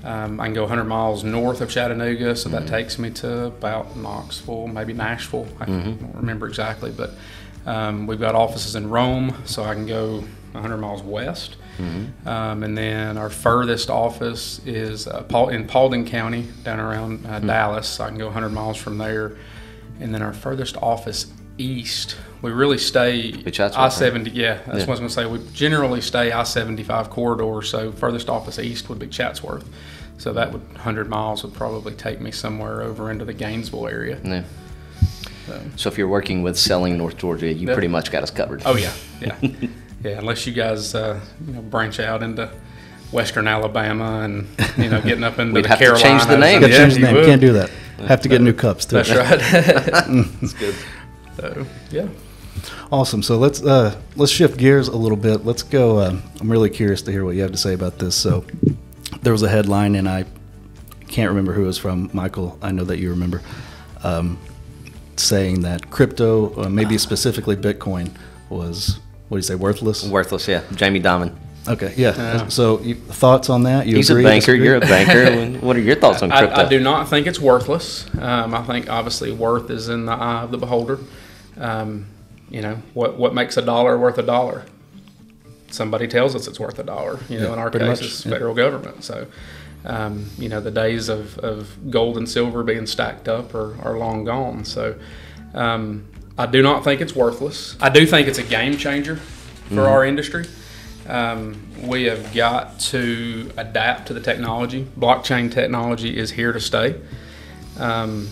um, 0.04 0.40
I 0.40 0.46
can 0.46 0.54
go 0.54 0.62
100 0.62 0.84
miles 0.84 1.22
north 1.24 1.60
of 1.60 1.70
Chattanooga, 1.70 2.34
so 2.34 2.48
that 2.48 2.66
takes 2.66 2.98
me 2.98 3.10
to 3.10 3.46
about 3.46 3.96
Knoxville, 3.96 4.66
maybe 4.66 4.92
Nashville. 4.92 5.46
I 5.60 5.66
don't 5.66 6.12
remember 6.14 6.48
exactly, 6.48 6.90
but 6.90 7.12
um, 7.66 8.06
we've 8.08 8.20
got 8.20 8.34
offices 8.34 8.74
in 8.74 8.90
Rome, 8.90 9.34
so 9.44 9.62
I 9.62 9.74
can 9.74 9.86
go 9.86 10.24
100 10.52 10.76
miles 10.78 11.02
west. 11.02 11.56
Um, 11.78 12.62
and 12.62 12.76
then 12.78 13.16
our 13.18 13.30
furthest 13.30 13.90
office 13.90 14.60
is 14.66 15.06
uh, 15.06 15.22
Paul, 15.24 15.48
in 15.48 15.66
Paulding 15.66 16.04
County, 16.06 16.46
down 16.64 16.78
around 16.80 17.26
uh, 17.26 17.40
Dallas. 17.40 17.88
So 17.88 18.04
I 18.04 18.08
can 18.08 18.18
go 18.18 18.26
100 18.26 18.50
miles 18.50 18.76
from 18.76 18.98
there. 18.98 19.36
And 20.00 20.14
then 20.14 20.22
our 20.22 20.32
furthest 20.32 20.76
office 20.76 21.32
east, 21.58 22.16
we 22.40 22.50
really 22.50 22.78
stay 22.78 23.34
I 23.46 23.88
70. 23.88 24.30
Yeah, 24.30 24.54
that's 24.54 24.66
Yeah. 24.66 24.72
what 24.72 24.88
I 24.88 24.90
was 24.90 24.98
going 25.00 25.08
to 25.08 25.14
say. 25.14 25.26
We 25.26 25.40
generally 25.52 26.00
stay 26.00 26.30
I 26.32 26.42
75 26.44 27.10
corridor. 27.10 27.62
So 27.62 27.92
furthest 27.92 28.28
office 28.28 28.58
east 28.58 28.88
would 28.88 28.98
be 28.98 29.06
Chatsworth. 29.08 29.68
So 30.18 30.32
that 30.34 30.52
would 30.52 30.62
100 30.74 31.08
miles 31.08 31.42
would 31.42 31.52
probably 31.54 31.94
take 31.94 32.20
me 32.20 32.30
somewhere 32.30 32.82
over 32.82 33.10
into 33.10 33.24
the 33.24 33.34
Gainesville 33.34 33.88
area. 33.88 34.18
no. 34.22 34.44
So. 35.46 35.60
So 35.74 35.88
if 35.88 35.98
you're 35.98 36.06
working 36.08 36.42
with 36.44 36.56
selling 36.56 36.96
North 36.96 37.16
Georgia, 37.18 37.52
you 37.52 37.66
pretty 37.66 37.88
much 37.88 38.12
got 38.12 38.22
us 38.22 38.30
covered. 38.30 38.62
Oh 38.64 38.76
yeah, 38.76 38.92
yeah, 39.20 39.36
yeah. 40.04 40.18
Unless 40.18 40.46
you 40.46 40.52
guys, 40.52 40.94
uh, 40.94 41.20
you 41.46 41.52
know, 41.54 41.62
branch 41.62 42.00
out 42.00 42.22
into 42.22 42.50
Western 43.10 43.46
Alabama 43.46 44.20
and 44.22 44.46
you 44.78 44.88
know, 44.88 45.00
getting 45.02 45.24
up 45.24 45.38
into 45.38 45.52
We'd 45.54 45.64
the 45.64 45.68
have 45.68 45.78
to 45.78 45.84
Carolinas. 45.84 46.02
change 46.02 46.26
the 46.26 46.38
name. 46.38 46.60
Got 46.60 46.70
Yeah, 46.70 46.76
change 46.78 46.94
the 46.94 47.00
you 47.00 47.06
name. 47.06 47.24
Can't 47.24 47.40
do 47.40 47.52
that. 47.54 47.70
Have 48.08 48.20
to 48.22 48.28
get 48.28 48.40
new 48.40 48.52
cups 48.52 48.84
too. 48.86 48.96
That's 48.96 49.10
right. 49.10 49.38
That's 50.40 50.52
good. 50.54 50.74
so 51.36 51.66
yeah, 51.90 52.08
Awesome. 52.90 53.22
So 53.22 53.38
let's 53.38 53.62
uh, 53.62 53.98
let's 54.16 54.32
shift 54.32 54.58
gears 54.58 54.88
a 54.88 54.96
little 54.96 55.16
bit. 55.16 55.44
Let's 55.44 55.62
go. 55.62 55.98
Uh, 55.98 56.16
I'm 56.40 56.50
really 56.50 56.70
curious 56.70 57.02
to 57.02 57.12
hear 57.12 57.24
what 57.24 57.34
you 57.36 57.42
have 57.42 57.52
to 57.52 57.58
say 57.58 57.74
about 57.74 57.98
this. 57.98 58.14
So 58.16 58.44
there 59.22 59.32
was 59.32 59.42
a 59.42 59.48
headline, 59.48 59.94
and 59.94 60.08
I 60.08 60.24
can't 61.08 61.28
remember 61.30 61.52
who 61.52 61.62
it 61.64 61.66
was 61.66 61.78
from. 61.78 62.10
Michael, 62.12 62.58
I 62.60 62.72
know 62.72 62.84
that 62.84 62.98
you 62.98 63.10
remember, 63.10 63.40
um, 64.02 64.38
saying 65.16 65.60
that 65.62 65.90
crypto, 65.90 66.54
uh, 66.64 66.68
maybe 66.68 66.98
specifically 66.98 67.56
Bitcoin, 67.56 68.10
was 68.48 68.98
what 69.32 69.36
do 69.36 69.38
you 69.38 69.42
say, 69.44 69.54
worthless? 69.54 70.06
Worthless, 70.06 70.46
yeah. 70.46 70.62
Jamie 70.74 71.00
Dimon. 71.00 71.34
Okay, 71.66 71.94
yeah. 71.96 72.14
Yeah. 72.14 72.48
So 72.48 72.80
you, 72.80 72.96
thoughts 72.96 73.48
on 73.48 73.62
that? 73.62 73.86
You 73.86 73.96
He's 73.96 74.10
agree, 74.10 74.24
a 74.24 74.28
banker. 74.28 74.40
disagree? 74.52 74.66
You're 74.66 74.76
a 74.76 74.80
banker. 74.80 75.58
what 75.66 75.74
are 75.74 75.80
your 75.80 75.96
thoughts 75.96 76.22
on 76.22 76.28
crypto? 76.28 76.54
I, 76.54 76.66
I 76.66 76.68
do 76.68 76.78
not 76.78 77.08
think 77.08 77.26
it's 77.26 77.40
worthless. 77.40 78.14
Um, 78.18 78.54
I 78.54 78.62
think 78.62 78.90
obviously 78.90 79.32
worth 79.32 79.70
is 79.70 79.88
in 79.88 80.04
the 80.04 80.12
eye 80.12 80.42
of 80.42 80.50
the 80.50 80.58
beholder. 80.58 80.98
Um, 81.56 82.08
you 82.50 82.60
know 82.60 82.76
what 82.92 83.16
what 83.16 83.32
makes 83.32 83.56
a 83.56 83.62
dollar 83.62 83.96
worth 83.98 84.18
a 84.18 84.22
dollar? 84.22 84.66
Somebody 85.70 86.08
tells 86.08 86.34
us 86.34 86.46
it's 86.46 86.60
worth 86.60 86.78
a 86.78 86.82
dollar. 86.84 87.18
You 87.30 87.38
know, 87.38 87.46
Yeah, 87.46 87.52
in 87.54 87.58
our 87.58 87.70
case, 87.70 87.80
much, 87.80 88.02
it's 88.02 88.26
yeah. 88.26 88.32
federal 88.32 88.54
government. 88.54 89.02
So. 89.02 89.26
Um, 89.84 90.26
you 90.38 90.48
know 90.48 90.60
the 90.60 90.70
days 90.70 91.08
of, 91.08 91.36
of 91.40 91.90
gold 91.90 92.16
and 92.16 92.28
silver 92.28 92.62
being 92.62 92.86
stacked 92.86 93.26
up 93.26 93.52
are, 93.52 93.76
are 93.82 93.98
long 93.98 94.22
gone. 94.24 94.64
So 94.64 94.96
um, 95.54 96.06
I 96.38 96.46
do 96.46 96.62
not 96.62 96.84
think 96.84 97.00
it's 97.00 97.14
worthless. 97.14 97.76
I 97.80 97.90
do 97.90 98.06
think 98.06 98.28
it's 98.28 98.38
a 98.38 98.42
game 98.42 98.76
changer 98.76 99.16
for 99.16 99.82
our 99.82 100.04
industry. 100.04 100.46
Um, 101.06 101.60
we 101.82 102.04
have 102.04 102.32
got 102.34 102.78
to 102.80 103.50
adapt 103.56 104.06
to 104.08 104.14
the 104.14 104.20
technology. 104.20 104.86
Blockchain 104.98 105.52
technology 105.52 106.16
is 106.16 106.30
here 106.30 106.52
to 106.52 106.60
stay. 106.60 106.98
Um, 107.78 108.28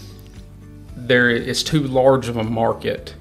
there, 0.97 1.31
it's 1.31 1.63
too 1.63 1.81
large 1.81 2.29
of 2.29 2.37
a 2.37 2.45
market, 2.45 3.15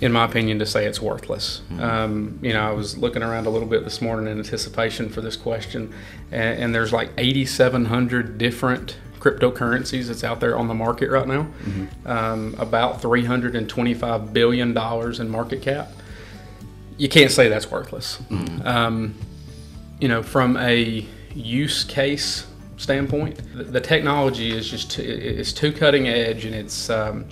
in 0.00 0.12
my 0.12 0.24
opinion, 0.24 0.58
to 0.58 0.66
say 0.66 0.86
it's 0.86 1.00
worthless. 1.00 1.62
Um, 1.78 2.38
you 2.42 2.52
know, 2.52 2.60
I 2.60 2.72
was 2.72 2.98
looking 2.98 3.22
around 3.22 3.46
a 3.46 3.50
little 3.50 3.68
bit 3.68 3.84
this 3.84 4.02
morning 4.02 4.30
in 4.30 4.38
anticipation 4.38 5.08
for 5.08 5.20
this 5.20 5.36
question, 5.36 5.94
and, 6.30 6.64
and 6.64 6.74
there's 6.74 6.92
like 6.92 7.10
8,700 7.16 8.38
different 8.38 8.96
cryptocurrencies 9.20 10.06
that's 10.06 10.24
out 10.24 10.40
there 10.40 10.58
on 10.58 10.66
the 10.66 10.74
market 10.74 11.10
right 11.10 11.28
now. 11.28 11.46
Um, 12.06 12.54
about 12.58 13.00
325 13.00 14.32
billion 14.32 14.74
dollars 14.74 15.20
in 15.20 15.28
market 15.28 15.62
cap. 15.62 15.92
You 16.96 17.08
can't 17.08 17.30
say 17.30 17.48
that's 17.48 17.70
worthless. 17.70 18.18
Um, 18.64 19.14
you 20.00 20.08
know, 20.08 20.22
from 20.22 20.56
a 20.56 21.06
use 21.34 21.84
case 21.84 22.46
standpoint, 22.78 23.36
the, 23.54 23.64
the 23.64 23.80
technology 23.80 24.50
is 24.56 24.68
just 24.68 24.90
too, 24.92 25.02
it's 25.02 25.52
too 25.52 25.72
cutting 25.72 26.08
edge, 26.08 26.46
and 26.46 26.54
it's 26.54 26.88
um, 26.90 27.26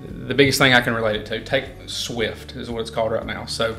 the 0.00 0.34
biggest 0.34 0.58
thing 0.58 0.72
I 0.72 0.80
can 0.80 0.94
relate 0.94 1.16
it 1.16 1.26
to. 1.26 1.44
Take 1.44 1.66
SWIFT 1.86 2.56
is 2.56 2.70
what 2.70 2.80
it's 2.80 2.90
called 2.90 3.12
right 3.12 3.26
now. 3.26 3.44
So 3.44 3.76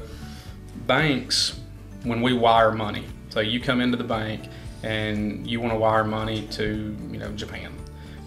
banks, 0.85 1.59
when 2.03 2.21
we 2.21 2.33
wire 2.33 2.71
money, 2.71 3.05
so 3.29 3.39
you 3.39 3.59
come 3.59 3.81
into 3.81 3.97
the 3.97 4.03
bank 4.03 4.49
and 4.83 5.45
you 5.47 5.59
want 5.59 5.73
to 5.73 5.79
wire 5.79 6.03
money 6.03 6.47
to 6.51 6.95
you 7.11 7.17
know 7.17 7.31
Japan. 7.31 7.73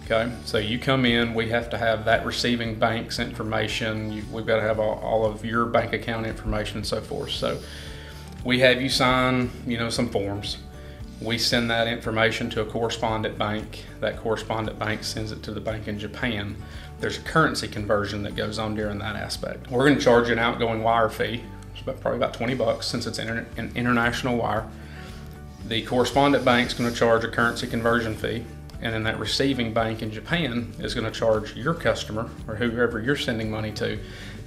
Okay, 0.05 0.31
so 0.43 0.57
you 0.57 0.77
come 0.77 1.05
in, 1.05 1.33
we 1.33 1.49
have 1.49 1.69
to 1.69 1.77
have 1.77 2.03
that 2.05 2.25
receiving 2.25 2.75
bank's 2.75 3.19
information. 3.19 4.11
You, 4.11 4.23
we've 4.31 4.45
got 4.45 4.57
to 4.57 4.61
have 4.61 4.79
all, 4.79 4.99
all 4.99 5.25
of 5.25 5.45
your 5.45 5.65
bank 5.65 5.93
account 5.93 6.25
information 6.25 6.77
and 6.77 6.85
so 6.85 6.99
forth. 6.99 7.31
So 7.31 7.59
we 8.43 8.59
have 8.59 8.81
you 8.81 8.89
sign, 8.89 9.51
you 9.65 9.77
know, 9.77 9.89
some 9.89 10.09
forms. 10.09 10.57
We 11.21 11.37
send 11.37 11.69
that 11.69 11.87
information 11.87 12.49
to 12.51 12.61
a 12.61 12.65
correspondent 12.65 13.37
bank. 13.37 13.85
That 13.99 14.17
correspondent 14.17 14.79
bank 14.79 15.03
sends 15.03 15.31
it 15.31 15.43
to 15.43 15.51
the 15.51 15.61
bank 15.61 15.87
in 15.87 15.99
Japan. 15.99 16.55
There's 16.99 17.17
a 17.17 17.21
currency 17.21 17.67
conversion 17.67 18.23
that 18.23 18.35
goes 18.35 18.57
on 18.57 18.75
during 18.75 18.97
that 18.99 19.15
aspect. 19.15 19.69
We're 19.69 19.85
going 19.85 19.97
to 19.97 20.03
charge 20.03 20.29
an 20.29 20.39
outgoing 20.39 20.81
wire 20.83 21.09
fee. 21.09 21.43
It's 21.73 21.81
about, 21.81 22.01
probably 22.01 22.17
about 22.17 22.33
20 22.33 22.55
bucks 22.55 22.87
since 22.87 23.05
it's 23.05 23.19
an 23.19 23.45
international 23.75 24.35
wire. 24.37 24.67
The 25.71 25.83
correspondent 25.83 26.43
bank's 26.43 26.73
going 26.73 26.91
to 26.91 26.93
charge 26.93 27.23
a 27.23 27.29
currency 27.29 27.65
conversion 27.65 28.13
fee, 28.13 28.43
and 28.81 28.93
then 28.93 29.03
that 29.03 29.17
receiving 29.17 29.73
bank 29.73 30.01
in 30.01 30.11
Japan 30.11 30.73
is 30.79 30.93
going 30.93 31.05
to 31.09 31.17
charge 31.17 31.55
your 31.55 31.73
customer 31.73 32.29
or 32.45 32.57
whoever 32.57 32.99
you're 32.99 33.15
sending 33.15 33.49
money 33.49 33.71
to 33.75 33.97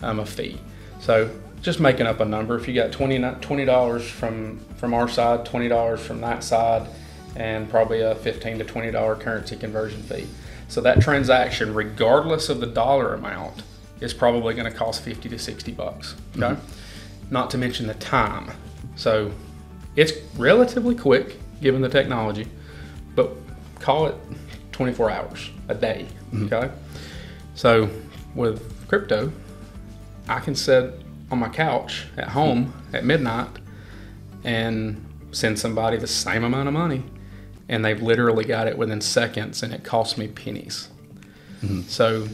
um, 0.02 0.18
a 0.18 0.26
fee. 0.26 0.60
So 1.00 1.30
just 1.62 1.80
making 1.80 2.06
up 2.06 2.20
a 2.20 2.26
number. 2.26 2.58
If 2.58 2.68
you 2.68 2.74
got 2.74 2.92
20 2.92 3.64
dollars 3.64 4.06
from 4.06 4.58
from 4.76 4.92
our 4.92 5.08
side, 5.08 5.46
twenty 5.46 5.66
dollars 5.66 6.04
from 6.04 6.20
that 6.20 6.44
side, 6.44 6.86
and 7.36 7.70
probably 7.70 8.02
a 8.02 8.14
$15 8.16 8.58
to 8.58 8.64
twenty 8.64 8.90
dollar 8.90 9.16
currency 9.16 9.56
conversion 9.56 10.02
fee. 10.02 10.26
So 10.68 10.82
that 10.82 11.00
transaction, 11.00 11.72
regardless 11.72 12.50
of 12.50 12.60
the 12.60 12.66
dollar 12.66 13.14
amount, 13.14 13.62
is 13.98 14.12
probably 14.12 14.52
going 14.52 14.70
to 14.70 14.78
cost 14.78 15.00
50 15.00 15.30
to 15.30 15.38
60 15.38 15.72
bucks. 15.72 16.16
Okay. 16.36 16.60
Not 17.30 17.50
to 17.52 17.56
mention 17.56 17.86
the 17.86 17.94
time. 17.94 18.50
So 18.94 19.32
it's 19.96 20.12
relatively 20.36 20.94
quick 20.94 21.38
given 21.60 21.80
the 21.80 21.88
technology, 21.88 22.46
but 23.14 23.30
call 23.80 24.06
it 24.06 24.16
24 24.72 25.10
hours 25.10 25.50
a 25.68 25.74
day. 25.74 26.06
Mm-hmm. 26.32 26.52
Okay. 26.52 26.70
So 27.54 27.88
with 28.34 28.88
crypto, 28.88 29.32
I 30.28 30.40
can 30.40 30.54
sit 30.54 31.00
on 31.30 31.38
my 31.38 31.48
couch 31.48 32.06
at 32.16 32.28
home 32.28 32.66
mm-hmm. 32.66 32.96
at 32.96 33.04
midnight 33.04 33.48
and 34.42 35.04
send 35.32 35.58
somebody 35.58 35.96
the 35.96 36.06
same 36.06 36.44
amount 36.44 36.68
of 36.68 36.74
money 36.74 37.02
and 37.68 37.84
they've 37.84 38.02
literally 38.02 38.44
got 38.44 38.66
it 38.66 38.76
within 38.76 39.00
seconds 39.00 39.62
and 39.62 39.72
it 39.72 39.84
costs 39.84 40.18
me 40.18 40.28
pennies. 40.28 40.88
Mm-hmm. 41.62 41.82
So 41.82 42.28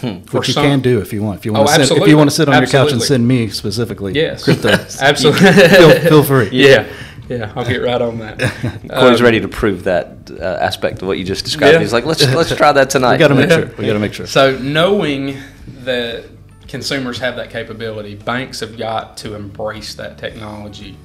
for 0.00 0.38
Which 0.38 0.48
you 0.48 0.54
can 0.54 0.80
do 0.80 1.00
if 1.00 1.12
you 1.12 1.22
want. 1.22 1.38
If 1.38 1.44
you 1.46 1.52
Oh, 1.54 1.62
want 1.62 1.68
to 1.80 1.86
sit, 1.86 1.96
if 1.98 2.08
you 2.08 2.16
want 2.16 2.30
to 2.30 2.36
sit 2.36 2.48
on 2.48 2.60
your 2.60 2.66
couch 2.70 2.92
and 2.92 3.02
send 3.02 3.26
me 3.26 3.48
specifically 3.48 4.12
Yes. 4.14 4.44
crypto, 4.44 4.68
Absolutely. 5.00 5.50
feel, 5.68 5.90
feel 6.00 6.22
free. 6.22 6.48
yeah. 6.52 6.86
Yeah, 7.28 7.52
I'll 7.56 7.64
get 7.64 7.78
right 7.82 8.00
on 8.00 8.18
that. 8.20 8.38
Corey's 8.88 9.18
Um, 9.18 9.24
ready 9.24 9.40
to 9.40 9.48
prove 9.48 9.82
that 9.84 10.30
uh, 10.30 10.44
aspect 10.60 11.02
of 11.02 11.08
what 11.08 11.18
you 11.18 11.24
just 11.24 11.44
described. 11.44 11.74
Yeah. 11.74 11.80
He's 11.80 11.92
like, 11.92 12.04
let's 12.04 12.24
let's 12.34 12.54
try 12.54 12.70
that 12.72 12.88
tonight. 12.88 13.12
We 13.14 13.18
got 13.18 13.28
to 13.28 13.34
make 13.34 13.50
sure. 13.50 13.66
We 13.78 13.86
got 13.86 13.94
to 13.94 13.98
make 13.98 14.14
sure. 14.14 14.26
So 14.26 14.56
knowing 14.58 15.36
that 15.80 16.24
consumers 16.68 17.18
have 17.18 17.34
that 17.36 17.50
capability, 17.50 18.14
banks 18.14 18.60
have 18.60 18.78
got 18.78 19.16
to 19.18 19.34
embrace 19.34 19.94
that 19.94 20.18
technology, 20.18 20.96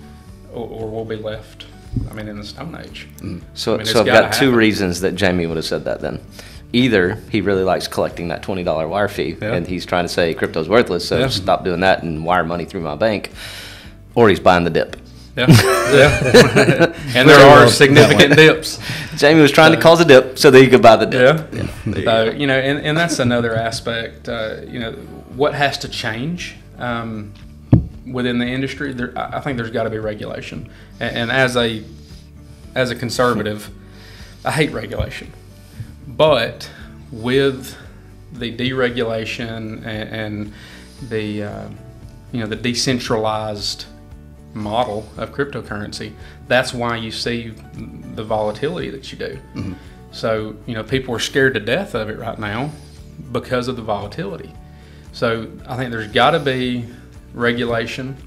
or, 0.53 0.67
or 0.67 0.89
we'll 0.91 1.05
be 1.05 1.15
left. 1.15 1.65
I 2.09 2.13
mean, 2.13 2.27
in 2.27 2.37
the 2.37 2.45
Stone 2.45 2.77
Age. 2.79 3.07
So, 3.55 3.73
I 3.73 3.77
mean, 3.77 3.85
so 3.87 3.99
I've 4.01 4.05
gotta 4.05 4.21
got 4.27 4.33
two 4.33 4.45
happen. 4.45 4.55
reasons 4.55 5.01
that 5.01 5.15
Jamie 5.15 5.47
would 5.47 5.57
have 5.57 5.65
said 5.65 5.85
that 5.85 6.01
then. 6.01 6.23
Either 6.73 7.15
he 7.29 7.41
really 7.41 7.63
likes 7.63 7.87
collecting 7.87 8.29
that 8.29 8.41
$20 8.43 8.87
wire 8.89 9.07
fee 9.07 9.35
Yeah. 9.41 9.53
and 9.53 9.67
he's 9.67 9.85
trying 9.85 10.05
to 10.05 10.09
say 10.09 10.33
crypto's 10.33 10.69
worthless, 10.69 11.07
so 11.07 11.19
Yeah. 11.19 11.27
stop 11.27 11.63
doing 11.65 11.81
that 11.81 12.03
and 12.03 12.23
wire 12.23 12.43
money 12.45 12.65
through 12.65 12.81
my 12.81 12.95
bank, 12.95 13.31
or 14.15 14.29
he's 14.29 14.39
buying 14.39 14.63
the 14.63 14.69
dip. 14.69 14.95
Yeah, 15.35 15.45
yeah. 15.93 16.93
and 17.15 17.27
there 17.29 17.39
are 17.39 17.67
significant 17.69 18.35
dips. 18.35 18.79
Jamie 19.15 19.41
was 19.41 19.51
trying 19.51 19.71
to 19.73 19.79
cause 19.79 20.01
a 20.01 20.05
dip 20.05 20.37
so 20.37 20.51
that 20.51 20.61
he 20.61 20.67
could 20.67 20.81
buy 20.81 20.97
the 20.97 21.05
dip. 21.05 21.53
Yeah. 21.53 22.03
So 22.03 22.31
you 22.31 22.47
know, 22.47 22.57
and, 22.57 22.79
and 22.85 22.97
that's 22.97 23.17
another 23.19 23.55
aspect. 23.55 24.27
Uh, 24.27 24.57
you 24.67 24.79
know, 24.79 24.91
what 25.35 25.53
has 25.53 25.77
to 25.79 25.87
change 25.87 26.55
um, 26.79 27.33
within 28.05 28.39
the 28.39 28.45
industry? 28.45 28.91
There, 28.91 29.13
I 29.17 29.37
I 29.37 29.39
think 29.39 29.55
there's 29.57 29.71
got 29.71 29.83
to 29.83 29.89
be 29.89 29.99
regulation. 29.99 30.69
And, 30.99 31.15
and 31.15 31.31
as 31.31 31.55
a 31.55 31.81
as 32.75 32.91
a 32.91 32.95
conservative, 32.95 33.69
I 34.43 34.51
hate 34.51 34.71
regulation, 34.71 35.31
but 36.07 36.69
with 37.11 37.77
the 38.33 38.55
deregulation 38.55 39.85
and, 39.85 39.85
and 39.85 40.53
the 41.09 41.43
uh, 41.43 41.69
you 42.31 42.39
know 42.39 42.47
the 42.47 42.55
decentralized 42.55 43.85
model 44.53 45.07
of 45.17 45.31
cryptocurrency, 45.31 46.13
that's 46.47 46.73
why 46.73 46.97
you 46.97 47.11
see 47.11 47.53
the 48.15 48.23
volatility 48.23 48.89
that 48.89 49.11
you 49.11 49.17
do. 49.17 49.39
So, 50.11 50.55
you 50.65 50.73
know, 50.73 50.83
people 50.83 51.15
are 51.15 51.19
scared 51.19 51.53
to 51.53 51.59
death 51.59 51.95
of 51.95 52.09
it 52.09 52.19
right 52.19 52.37
now 52.37 52.71
because 53.31 53.69
of 53.69 53.77
the 53.77 53.81
volatility. 53.81 54.53
So, 55.13 55.49
I 55.67 55.77
think 55.77 55.91
there's 55.91 56.11
got 56.11 56.31
to 56.31 56.39
be 56.39 56.85
regulation 57.33 58.17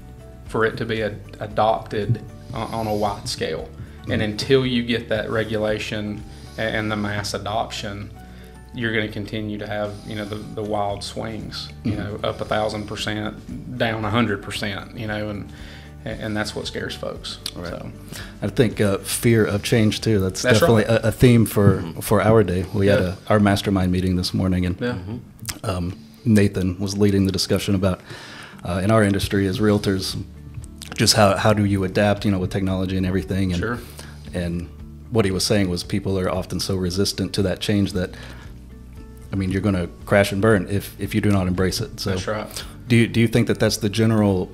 for 0.45 0.65
it 0.65 0.77
to 0.77 0.85
be 0.85 1.03
ad- 1.03 1.37
adopted 1.39 2.21
on, 2.53 2.87
a 2.87 2.95
wide 2.95 3.27
scale. 3.27 3.69
And 4.09 4.21
until 4.21 4.65
you 4.65 4.83
get 4.83 5.09
that 5.09 5.29
regulation 5.29 6.23
and 6.57 6.91
the 6.91 6.95
mass 6.95 7.33
adoption, 7.33 8.09
you're 8.73 8.93
going 8.93 9.07
to 9.07 9.13
continue 9.13 9.57
to 9.57 9.67
have, 9.67 9.93
you 10.05 10.15
know, 10.15 10.25
the, 10.25 10.35
the 10.35 10.63
wild 10.63 11.03
swings, 11.03 11.69
you 11.83 11.95
know, 11.95 12.19
up 12.23 12.41
a 12.41 12.45
thousand 12.45 12.87
percent, 12.87 13.77
down 13.77 14.03
a 14.03 14.09
hundred 14.09 14.41
percent, 14.41 14.97
you 14.97 15.07
know, 15.07 15.29
and 15.29 15.51
and 16.03 16.37
that's 16.37 16.55
what 16.55 16.67
scares 16.67 16.93
folks. 16.93 17.39
So, 17.55 17.91
I 18.43 18.47
think 18.47 18.79
uh, 18.79 18.99
fear 18.99 19.43
of 19.43 19.63
change 19.63 20.01
too. 20.01 20.19
That's, 20.19 20.43
That's 20.43 20.59
definitely 20.59 20.83
right. 20.83 21.03
a, 21.03 21.07
a 21.07 21.11
theme 21.11 21.45
for 21.47 21.81
for 22.01 22.21
our 22.21 22.43
day. 22.43 22.65
We 22.73 22.87
had 22.87 22.99
a, 22.99 23.17
our 23.27 23.39
mastermind 23.39 23.91
meeting 23.91 24.15
this 24.15 24.33
morning, 24.33 24.65
and 24.67 24.79
yeah. 24.79 24.97
um, 25.63 25.97
Nathan 26.23 26.79
was 26.79 26.95
leading 26.97 27.25
the 27.25 27.31
discussion 27.31 27.73
about 27.73 28.01
uh, 28.63 28.81
in 28.83 28.91
our 28.91 29.03
industry 29.03 29.47
as 29.47 29.59
realtors, 29.59 30.21
just 30.95 31.15
how 31.15 31.37
how 31.37 31.53
do 31.53 31.65
you 31.65 31.83
adapt, 31.83 32.23
you 32.23 32.31
know, 32.31 32.39
with 32.39 32.51
technology 32.51 32.97
and 32.97 33.05
everything. 33.05 33.51
And, 33.53 33.59
Sure. 33.59 33.79
And 34.33 34.69
what 35.15 35.25
he 35.25 35.31
was 35.31 35.45
saying 35.45 35.69
was 35.69 35.83
people 35.83 36.19
are 36.19 36.29
often 36.29 36.59
so 36.59 36.75
resistant 36.75 37.33
to 37.33 37.41
that 37.41 37.61
change 37.61 37.93
that, 37.93 38.11
I 39.31 39.35
mean, 39.37 39.49
you're 39.49 39.61
going 39.61 39.75
to 39.75 39.87
crash 40.05 40.31
and 40.31 40.41
burn 40.41 40.67
if 40.69 40.99
if 40.99 41.15
you 41.15 41.21
do 41.21 41.31
not 41.31 41.47
embrace 41.47 41.79
it. 41.79 41.99
So 41.99 42.11
That's 42.11 42.27
right. 42.27 42.63
Do 42.87 42.95
you, 42.95 43.07
do 43.07 43.19
you 43.19 43.27
think 43.27 43.47
that 43.47 43.59
that's 43.59 43.77
the 43.77 43.89
general, 43.89 44.51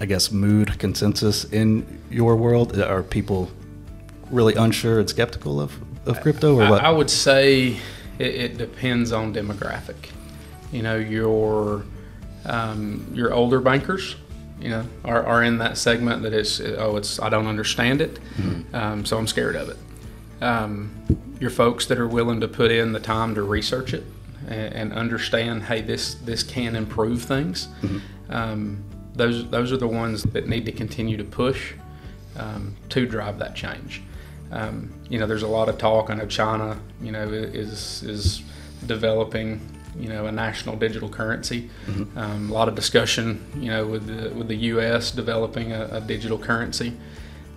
I 0.00 0.06
guess, 0.06 0.30
mood 0.30 0.78
consensus 0.78 1.44
in 1.44 1.86
your 2.10 2.36
world? 2.36 2.78
Are 2.78 3.02
people 3.02 3.50
really 4.30 4.54
unsure 4.54 4.98
and 4.98 5.08
skeptical 5.08 5.60
of, 5.60 5.72
of 6.06 6.20
crypto 6.20 6.56
or 6.56 6.64
I, 6.64 6.70
what? 6.70 6.84
I 6.84 6.90
would 6.90 7.08
say 7.08 7.78
it, 8.18 8.34
it 8.34 8.58
depends 8.58 9.12
on 9.12 9.32
demographic. 9.32 10.10
You 10.72 10.82
know, 10.82 10.96
your 10.96 11.84
um, 12.44 13.06
your 13.14 13.32
older 13.32 13.60
bankers, 13.60 14.16
you 14.62 14.70
know, 14.70 14.86
are, 15.04 15.24
are 15.24 15.42
in 15.42 15.58
that 15.58 15.76
segment 15.76 16.22
that 16.22 16.32
is 16.32 16.60
oh, 16.60 16.96
it's 16.96 17.20
I 17.20 17.28
don't 17.28 17.46
understand 17.46 18.00
it, 18.00 18.18
um, 18.72 19.04
so 19.04 19.18
I'm 19.18 19.26
scared 19.26 19.56
of 19.56 19.68
it. 19.68 19.78
Um, 20.42 20.90
your 21.40 21.50
folks 21.50 21.86
that 21.86 21.98
are 21.98 22.08
willing 22.08 22.40
to 22.40 22.48
put 22.48 22.70
in 22.70 22.92
the 22.92 23.00
time 23.00 23.34
to 23.34 23.42
research 23.42 23.94
it 23.94 24.04
and, 24.48 24.74
and 24.74 24.92
understand, 24.92 25.64
hey, 25.64 25.82
this 25.82 26.14
this 26.14 26.42
can 26.42 26.76
improve 26.76 27.22
things. 27.22 27.68
Um, 28.30 28.84
those 29.14 29.48
those 29.50 29.72
are 29.72 29.76
the 29.76 29.88
ones 29.88 30.22
that 30.22 30.48
need 30.48 30.64
to 30.66 30.72
continue 30.72 31.16
to 31.16 31.24
push 31.24 31.74
um, 32.36 32.76
to 32.90 33.06
drive 33.06 33.38
that 33.38 33.54
change. 33.54 34.02
Um, 34.50 34.92
you 35.08 35.18
know, 35.18 35.26
there's 35.26 35.42
a 35.42 35.48
lot 35.48 35.68
of 35.68 35.78
talk. 35.78 36.10
I 36.10 36.14
know 36.14 36.26
China, 36.26 36.78
you 37.00 37.12
know, 37.12 37.28
is 37.28 38.02
is 38.02 38.42
developing, 38.86 39.60
you 39.98 40.08
know, 40.08 40.26
a 40.26 40.32
national 40.32 40.76
digital 40.76 41.08
currency. 41.08 41.70
Um, 42.16 42.50
a 42.50 42.52
lot 42.52 42.68
of 42.68 42.74
discussion, 42.74 43.44
you 43.56 43.70
know, 43.70 43.86
with 43.86 44.06
the 44.06 44.34
with 44.34 44.48
the 44.48 44.56
U.S. 44.56 45.10
developing 45.10 45.72
a, 45.72 45.88
a 45.92 46.00
digital 46.00 46.38
currency. 46.38 46.96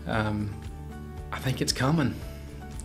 Um, 0.07 0.53
I 1.31 1.39
think 1.39 1.61
it's 1.61 1.73
coming. 1.73 2.15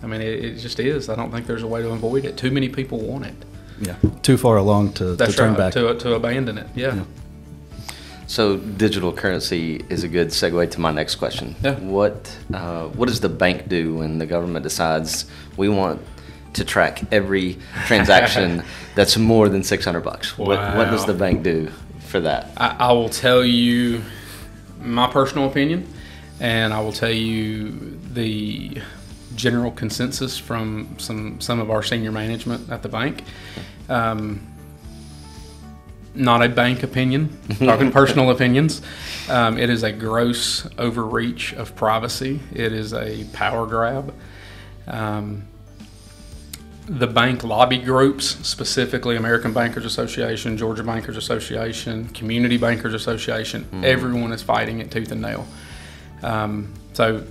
I 0.02 0.06
mean, 0.06 0.20
it, 0.20 0.44
it 0.44 0.54
just 0.56 0.80
is. 0.80 1.08
I 1.08 1.14
don't 1.14 1.30
think 1.30 1.46
there's 1.46 1.62
a 1.62 1.66
way 1.66 1.82
to 1.82 1.90
avoid 1.90 2.24
it. 2.24 2.36
Too 2.36 2.50
many 2.50 2.68
people 2.68 2.98
want 2.98 3.26
it. 3.26 3.34
yeah, 3.80 3.96
too 4.22 4.36
far 4.36 4.56
along 4.56 4.92
to, 4.94 5.16
to 5.16 5.32
turn 5.32 5.50
right. 5.50 5.58
back. 5.58 5.72
To 5.74 5.94
to 5.94 6.14
abandon 6.14 6.58
it. 6.58 6.66
Yeah. 6.74 6.94
Yeah. 6.94 7.04
So 8.26 8.58
digital 8.58 9.12
currency 9.12 9.84
is 9.88 10.04
a 10.04 10.08
good 10.08 10.28
segue 10.28 10.70
to 10.70 10.80
my 10.80 10.92
next 10.92 11.16
question. 11.16 11.56
Yeah. 11.64 11.74
What 11.80 12.38
uh, 12.54 12.86
what 12.88 13.08
does 13.08 13.18
the 13.18 13.28
bank 13.28 13.68
do 13.68 13.96
when 13.96 14.18
the 14.18 14.26
government 14.26 14.62
decides 14.62 15.26
we 15.56 15.68
want 15.68 16.00
to 16.54 16.64
track 16.64 17.02
every 17.12 17.58
transaction 17.86 18.62
that's 18.94 19.16
more 19.16 19.48
than 19.48 19.62
six 19.62 19.84
hundred 19.84 20.00
bucks? 20.00 20.36
What, 20.36 20.58
what 20.76 20.90
does 20.90 21.06
the 21.06 21.14
bank 21.14 21.42
do 21.42 21.70
for 22.00 22.20
that? 22.20 22.50
I, 22.56 22.76
I 22.78 22.92
will 22.92 23.08
tell 23.08 23.44
you 23.44 24.02
my 24.80 25.06
personal 25.08 25.48
opinion, 25.48 25.86
and 26.40 26.72
I 26.72 26.80
will 26.80 26.92
tell 26.92 27.10
you 27.10 27.98
the 28.12 28.80
general 29.36 29.70
consensus 29.70 30.36
from 30.36 30.96
some 30.98 31.40
some 31.40 31.60
of 31.60 31.70
our 31.70 31.82
senior 31.82 32.12
management 32.12 32.70
at 32.70 32.82
the 32.82 32.88
bank. 32.88 33.24
Um, 33.88 34.46
not 36.14 36.42
a 36.42 36.48
bank 36.48 36.82
opinion, 36.82 37.38
talking 37.58 37.92
personal 37.92 38.30
opinions. 38.30 38.82
Um, 39.28 39.58
it 39.58 39.70
is 39.70 39.82
a 39.82 39.92
gross 39.92 40.66
overreach 40.76 41.52
of 41.52 41.76
privacy. 41.76 42.40
It 42.52 42.72
is 42.72 42.92
a 42.92 43.24
power 43.32 43.66
grab. 43.66 44.14
Um, 44.88 45.44
the 46.90 47.06
bank 47.06 47.44
lobby 47.44 47.78
groups, 47.78 48.36
specifically 48.46 49.14
American 49.14 49.52
Bankers 49.52 49.84
Association, 49.84 50.56
Georgia 50.56 50.82
Bankers 50.82 51.16
Association, 51.16 52.08
Community 52.08 52.56
Bankers 52.56 52.94
Association, 52.94 53.64
everyone 53.84 54.32
is 54.32 54.42
fighting 54.42 54.80
it 54.80 54.90
tooth 54.90 55.12
and 55.12 55.22
nail. 55.22 55.46
Um, 56.24 56.74
so, 56.92 57.24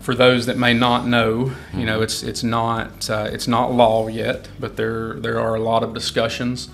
for 0.00 0.16
those 0.16 0.46
that 0.46 0.58
may 0.58 0.74
not 0.74 1.06
know, 1.06 1.52
you 1.72 1.86
know, 1.86 2.02
it's 2.02 2.24
it's 2.24 2.42
not 2.42 3.08
uh, 3.08 3.28
it's 3.30 3.46
not 3.46 3.72
law 3.72 4.08
yet, 4.08 4.48
but 4.58 4.76
there 4.76 5.14
there 5.14 5.40
are 5.40 5.54
a 5.54 5.60
lot 5.60 5.84
of 5.84 5.94
discussions 5.94 6.68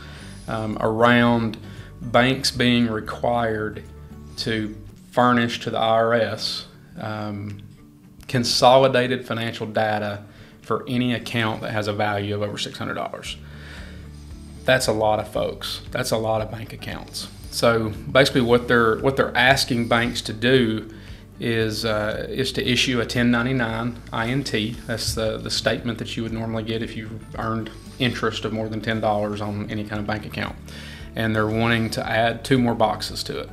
um, 0.48 0.78
around 0.80 1.58
banks 2.00 2.50
being 2.50 2.88
required 2.88 3.84
to 4.38 4.74
furnish 5.12 5.60
to 5.60 5.70
the 5.70 5.78
IRS 5.78 6.64
um, 6.98 7.60
consolidated 8.26 9.26
financial 9.26 9.66
data 9.66 10.24
for 10.70 10.84
any 10.86 11.12
account 11.12 11.62
that 11.62 11.72
has 11.72 11.88
a 11.88 11.92
value 11.92 12.32
of 12.32 12.42
over 12.42 12.56
$600. 12.56 13.36
That's 14.64 14.86
a 14.86 14.92
lot 14.92 15.18
of 15.18 15.26
folks. 15.26 15.80
That's 15.90 16.12
a 16.12 16.16
lot 16.16 16.42
of 16.42 16.52
bank 16.52 16.72
accounts. 16.72 17.26
So 17.50 17.88
basically 17.88 18.42
what 18.42 18.68
they're 18.68 18.98
what 19.00 19.16
they're 19.16 19.36
asking 19.36 19.88
banks 19.88 20.22
to 20.22 20.32
do 20.32 20.88
is 21.40 21.84
uh, 21.84 22.24
is 22.30 22.52
to 22.52 22.64
issue 22.64 22.98
a 22.98 23.00
1099 23.00 23.96
INT. 24.12 24.86
That's 24.86 25.16
the 25.16 25.38
the 25.38 25.50
statement 25.50 25.98
that 25.98 26.16
you 26.16 26.22
would 26.22 26.32
normally 26.32 26.62
get 26.62 26.84
if 26.84 26.96
you 26.96 27.18
earned 27.36 27.68
interest 27.98 28.44
of 28.44 28.52
more 28.52 28.68
than 28.68 28.80
ten 28.80 29.00
dollars 29.00 29.40
on 29.40 29.68
any 29.72 29.82
kind 29.82 29.98
of 29.98 30.06
bank 30.06 30.24
account. 30.24 30.54
And 31.16 31.34
they're 31.34 31.48
wanting 31.48 31.90
to 31.90 32.08
add 32.08 32.44
two 32.44 32.58
more 32.58 32.76
boxes 32.76 33.24
to 33.24 33.40
it. 33.40 33.50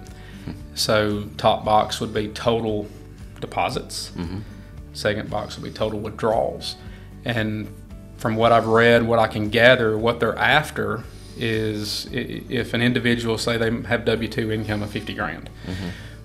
So 0.75 1.23
top 1.38 1.65
box 1.65 1.99
would 1.99 2.13
be 2.13 2.27
total 2.27 2.88
deposits. 3.41 4.12
Second 4.93 5.32
box 5.32 5.58
would 5.58 5.63
be 5.63 5.71
total 5.71 5.99
withdrawals. 5.99 6.75
And 7.25 7.67
from 8.17 8.36
what 8.36 8.51
I've 8.51 8.67
read, 8.67 9.03
what 9.03 9.19
I 9.19 9.27
can 9.27 9.49
gather, 9.49 9.97
what 9.97 10.19
they're 10.19 10.38
after 10.38 11.03
is 11.39 12.08
if 12.12 12.73
an 12.73 12.82
individual 12.82 13.38
say 13.38 13.58
they 13.58 13.69
have 13.88 14.06
W 14.06 14.27
two 14.27 14.51
income 14.51 14.82
of 14.82 14.89
fifty 14.89 15.13
grand, 15.13 15.49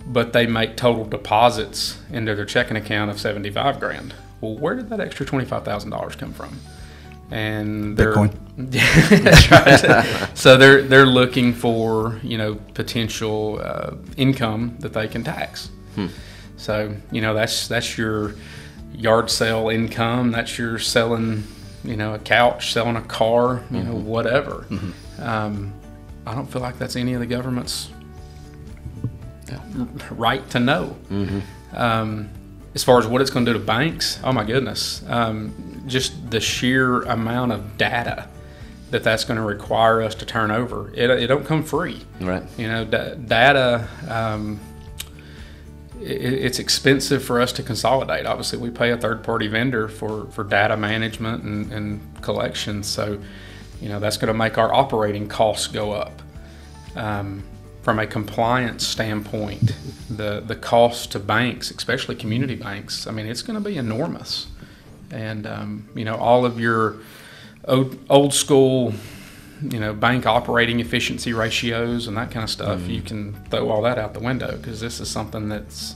but 0.06 0.32
they 0.32 0.46
make 0.46 0.76
total 0.76 1.04
deposits 1.04 1.98
into 2.10 2.34
their 2.34 2.46
checking 2.46 2.76
account 2.76 3.10
of 3.10 3.20
seventy 3.20 3.50
five 3.50 3.78
grand. 3.78 4.14
Well, 4.40 4.56
where 4.56 4.74
did 4.74 4.88
that 4.90 5.00
extra 5.00 5.26
twenty 5.26 5.44
five 5.44 5.64
thousand 5.64 5.90
dollars 5.90 6.16
come 6.16 6.32
from? 6.32 6.58
And 7.30 7.96
they're 7.96 8.14
Bitcoin. 8.14 8.34
So 10.36 10.56
they're 10.56 10.82
they're 10.82 11.06
looking 11.06 11.52
for 11.52 12.18
you 12.22 12.38
know 12.38 12.54
potential 12.74 13.60
uh, 13.62 13.94
income 14.16 14.76
that 14.80 14.92
they 14.94 15.08
can 15.08 15.24
tax. 15.24 15.70
So 16.56 16.94
you 17.10 17.20
know 17.20 17.34
that's 17.34 17.68
that's 17.68 17.98
your 17.98 18.34
yard 18.94 19.30
sale 19.30 19.68
income. 19.68 20.30
That's 20.32 20.58
your 20.58 20.78
selling 20.78 21.44
you 21.84 21.96
know 21.96 22.14
a 22.14 22.18
couch, 22.18 22.72
selling 22.72 22.96
a 22.96 23.02
car, 23.02 23.62
you 23.70 23.82
know 23.82 23.94
whatever. 23.94 24.66
Um, 25.18 25.72
I 26.26 26.34
don't 26.34 26.46
feel 26.46 26.62
like 26.62 26.78
that's 26.78 26.96
any 26.96 27.14
of 27.14 27.20
the 27.20 27.26
government's 27.26 27.90
right 30.10 30.48
to 30.50 30.60
know. 30.60 30.96
Um, 31.74 32.28
as 32.74 32.82
far 32.84 32.98
as 32.98 33.06
what 33.06 33.20
it's 33.20 33.30
going 33.30 33.44
to 33.44 33.52
do 33.52 33.58
to 33.58 33.64
banks, 33.64 34.18
oh 34.24 34.32
my 34.32 34.44
goodness, 34.44 35.02
um, 35.08 35.82
just 35.86 36.30
the 36.30 36.40
sheer 36.40 37.02
amount 37.02 37.52
of 37.52 37.76
data 37.76 38.28
that 38.90 39.02
that's 39.04 39.24
going 39.24 39.36
to 39.38 39.42
require 39.42 40.02
us 40.02 40.14
to 40.16 40.26
turn 40.26 40.50
over. 40.50 40.90
It, 40.94 41.10
it 41.10 41.26
don't 41.26 41.44
come 41.44 41.62
free. 41.64 42.00
Right. 42.20 42.42
You 42.58 42.68
know, 42.68 42.84
da- 42.84 43.14
data. 43.14 43.88
Um, 44.08 44.60
it's 46.04 46.58
expensive 46.58 47.24
for 47.24 47.40
us 47.40 47.52
to 47.52 47.62
consolidate. 47.62 48.26
Obviously, 48.26 48.58
we 48.58 48.70
pay 48.70 48.90
a 48.90 48.96
third-party 48.96 49.48
vendor 49.48 49.88
for, 49.88 50.26
for 50.26 50.44
data 50.44 50.76
management 50.76 51.42
and, 51.44 51.72
and 51.72 52.22
collection. 52.22 52.82
So, 52.82 53.18
you 53.80 53.88
know, 53.88 54.00
that's 54.00 54.16
going 54.16 54.32
to 54.32 54.38
make 54.38 54.58
our 54.58 54.72
operating 54.74 55.28
costs 55.28 55.66
go 55.66 55.92
up. 55.92 56.22
Um, 56.96 57.42
from 57.82 57.98
a 57.98 58.06
compliance 58.06 58.86
standpoint, 58.86 59.74
the 60.08 60.40
the 60.46 60.54
cost 60.54 61.12
to 61.12 61.18
banks, 61.18 61.70
especially 61.70 62.14
community 62.14 62.54
banks, 62.54 63.06
I 63.06 63.10
mean, 63.10 63.26
it's 63.26 63.42
going 63.42 63.62
to 63.62 63.70
be 63.70 63.76
enormous. 63.76 64.46
And 65.10 65.46
um, 65.46 65.88
you 65.94 66.04
know, 66.04 66.14
all 66.14 66.44
of 66.44 66.60
your 66.60 66.96
old, 67.66 67.98
old 68.08 68.34
school, 68.34 68.94
you 69.70 69.78
know, 69.78 69.92
bank 69.92 70.26
operating 70.26 70.80
efficiency 70.80 71.32
ratios 71.32 72.06
and 72.06 72.16
that 72.16 72.30
kind 72.30 72.44
of 72.44 72.50
stuff, 72.50 72.86
you 72.88 73.00
can 73.00 73.34
throw 73.50 73.68
all 73.70 73.82
that 73.82 73.98
out 73.98 74.14
the 74.14 74.20
window 74.20 74.56
because 74.56 74.80
this 74.80 75.00
is 75.00 75.08
something 75.08 75.48
that's, 75.48 75.94